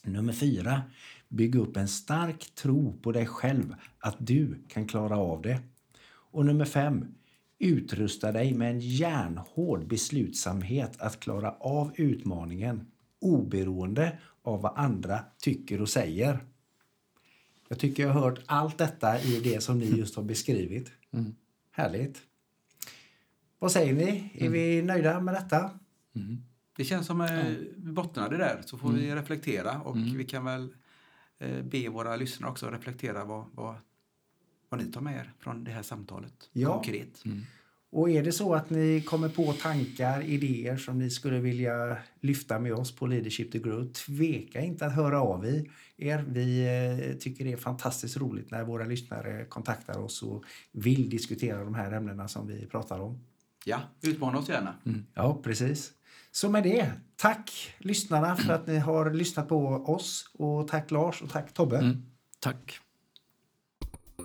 Nummer 0.04 0.32
fyra. 0.32 0.82
Bygg 1.28 1.54
upp 1.54 1.76
en 1.76 1.88
stark 1.88 2.54
tro 2.54 2.98
på 3.02 3.12
dig 3.12 3.26
själv 3.26 3.74
att 3.98 4.16
du 4.18 4.58
kan 4.68 4.86
klara 4.86 5.16
av 5.16 5.42
det. 5.42 5.60
Och 6.06 6.46
nummer 6.46 6.64
fem. 6.64 7.14
Utrusta 7.58 8.32
dig 8.32 8.54
med 8.54 8.70
en 8.70 8.80
järnhård 8.80 9.88
beslutsamhet 9.88 11.00
att 11.00 11.20
klara 11.20 11.50
av 11.50 11.92
utmaningen 11.96 12.86
oberoende 13.20 14.18
av 14.42 14.62
vad 14.62 14.72
andra 14.76 15.24
tycker 15.38 15.80
och 15.80 15.88
säger. 15.88 16.44
Jag 17.68 17.78
tycker 17.78 18.02
jag 18.02 18.10
har 18.10 18.20
hört 18.20 18.40
allt 18.46 18.78
detta 18.78 19.20
i 19.20 19.40
det 19.40 19.62
som 19.62 19.78
ni 19.78 19.86
just 19.86 20.16
har 20.16 20.22
beskrivit. 20.22 20.92
Mm. 21.12 21.34
Härligt. 21.72 22.22
Vad 23.58 23.72
säger 23.72 23.92
ni? 23.94 24.30
Är 24.34 24.48
vi 24.48 24.82
nöjda 24.82 25.20
med 25.20 25.34
detta? 25.34 25.70
Det 26.76 26.84
känns 26.84 27.06
som 27.06 27.20
att 27.20 27.30
vi 27.30 27.72
bottnar 27.76 28.30
det 28.30 28.36
där 28.36 28.62
så 28.66 28.78
får 28.78 28.88
Mm. 28.88 29.00
vi 29.00 29.14
reflektera 29.14 29.80
och 29.80 29.96
vi 29.96 30.24
kan 30.24 30.44
väl 30.44 30.74
eh, 31.38 31.62
be 31.64 31.88
våra 31.88 32.16
lyssnare 32.16 32.50
också 32.50 32.70
reflektera 32.70 33.24
vad, 33.24 33.44
vad, 33.52 33.74
vad 34.68 34.80
ni 34.80 34.92
tar 34.92 35.00
med 35.00 35.16
er 35.16 35.32
från 35.38 35.64
det 35.64 35.70
här 35.70 35.82
samtalet 35.82 36.48
Ja. 36.52 36.74
konkret. 36.74 37.22
Och 37.92 38.10
är 38.10 38.22
det 38.22 38.32
så 38.32 38.54
att 38.54 38.70
ni 38.70 39.02
kommer 39.06 39.28
på 39.28 39.52
tankar, 39.52 40.22
idéer 40.22 40.76
som 40.76 40.98
ni 40.98 41.10
skulle 41.10 41.38
vilja 41.40 41.96
lyfta 42.20 42.58
med 42.58 42.72
oss 42.72 42.96
på 42.96 43.06
Leadership 43.06 43.52
to 43.52 43.58
Grow, 43.58 43.92
tveka 43.92 44.60
inte 44.60 44.86
att 44.86 44.94
höra 44.94 45.20
av 45.20 45.46
er. 45.96 46.24
Vi 46.28 46.66
eh, 46.66 47.18
tycker 47.18 47.44
det 47.44 47.52
är 47.52 47.56
fantastiskt 47.56 48.16
roligt 48.16 48.50
när 48.50 48.64
våra 48.64 48.84
lyssnare 48.84 49.44
kontaktar 49.44 49.98
oss 49.98 50.22
och 50.22 50.44
vill 50.72 51.10
diskutera 51.10 51.64
de 51.64 51.74
här 51.74 51.92
ämnena 51.92 52.28
som 52.28 52.46
vi 52.46 52.66
pratar 52.66 53.00
om. 53.00 53.20
Ja, 53.64 53.80
utmana 54.02 54.38
oss 54.38 54.48
gärna. 54.48 54.74
Ja, 55.14 55.40
precis. 55.42 55.92
Så 56.32 56.50
med 56.50 56.62
det, 56.62 56.92
tack 57.16 57.74
lyssnarna 57.78 58.36
för 58.36 58.52
att 58.52 58.66
ni 58.66 58.78
har 58.78 59.10
lyssnat 59.10 59.48
på 59.48 59.66
oss 59.66 60.30
och 60.32 60.68
tack 60.68 60.90
Lars 60.90 61.22
och 61.22 61.30
tack 61.30 61.54
Tobbe. 61.54 61.78
Mm. 61.78 62.02
Tack. 62.40 62.80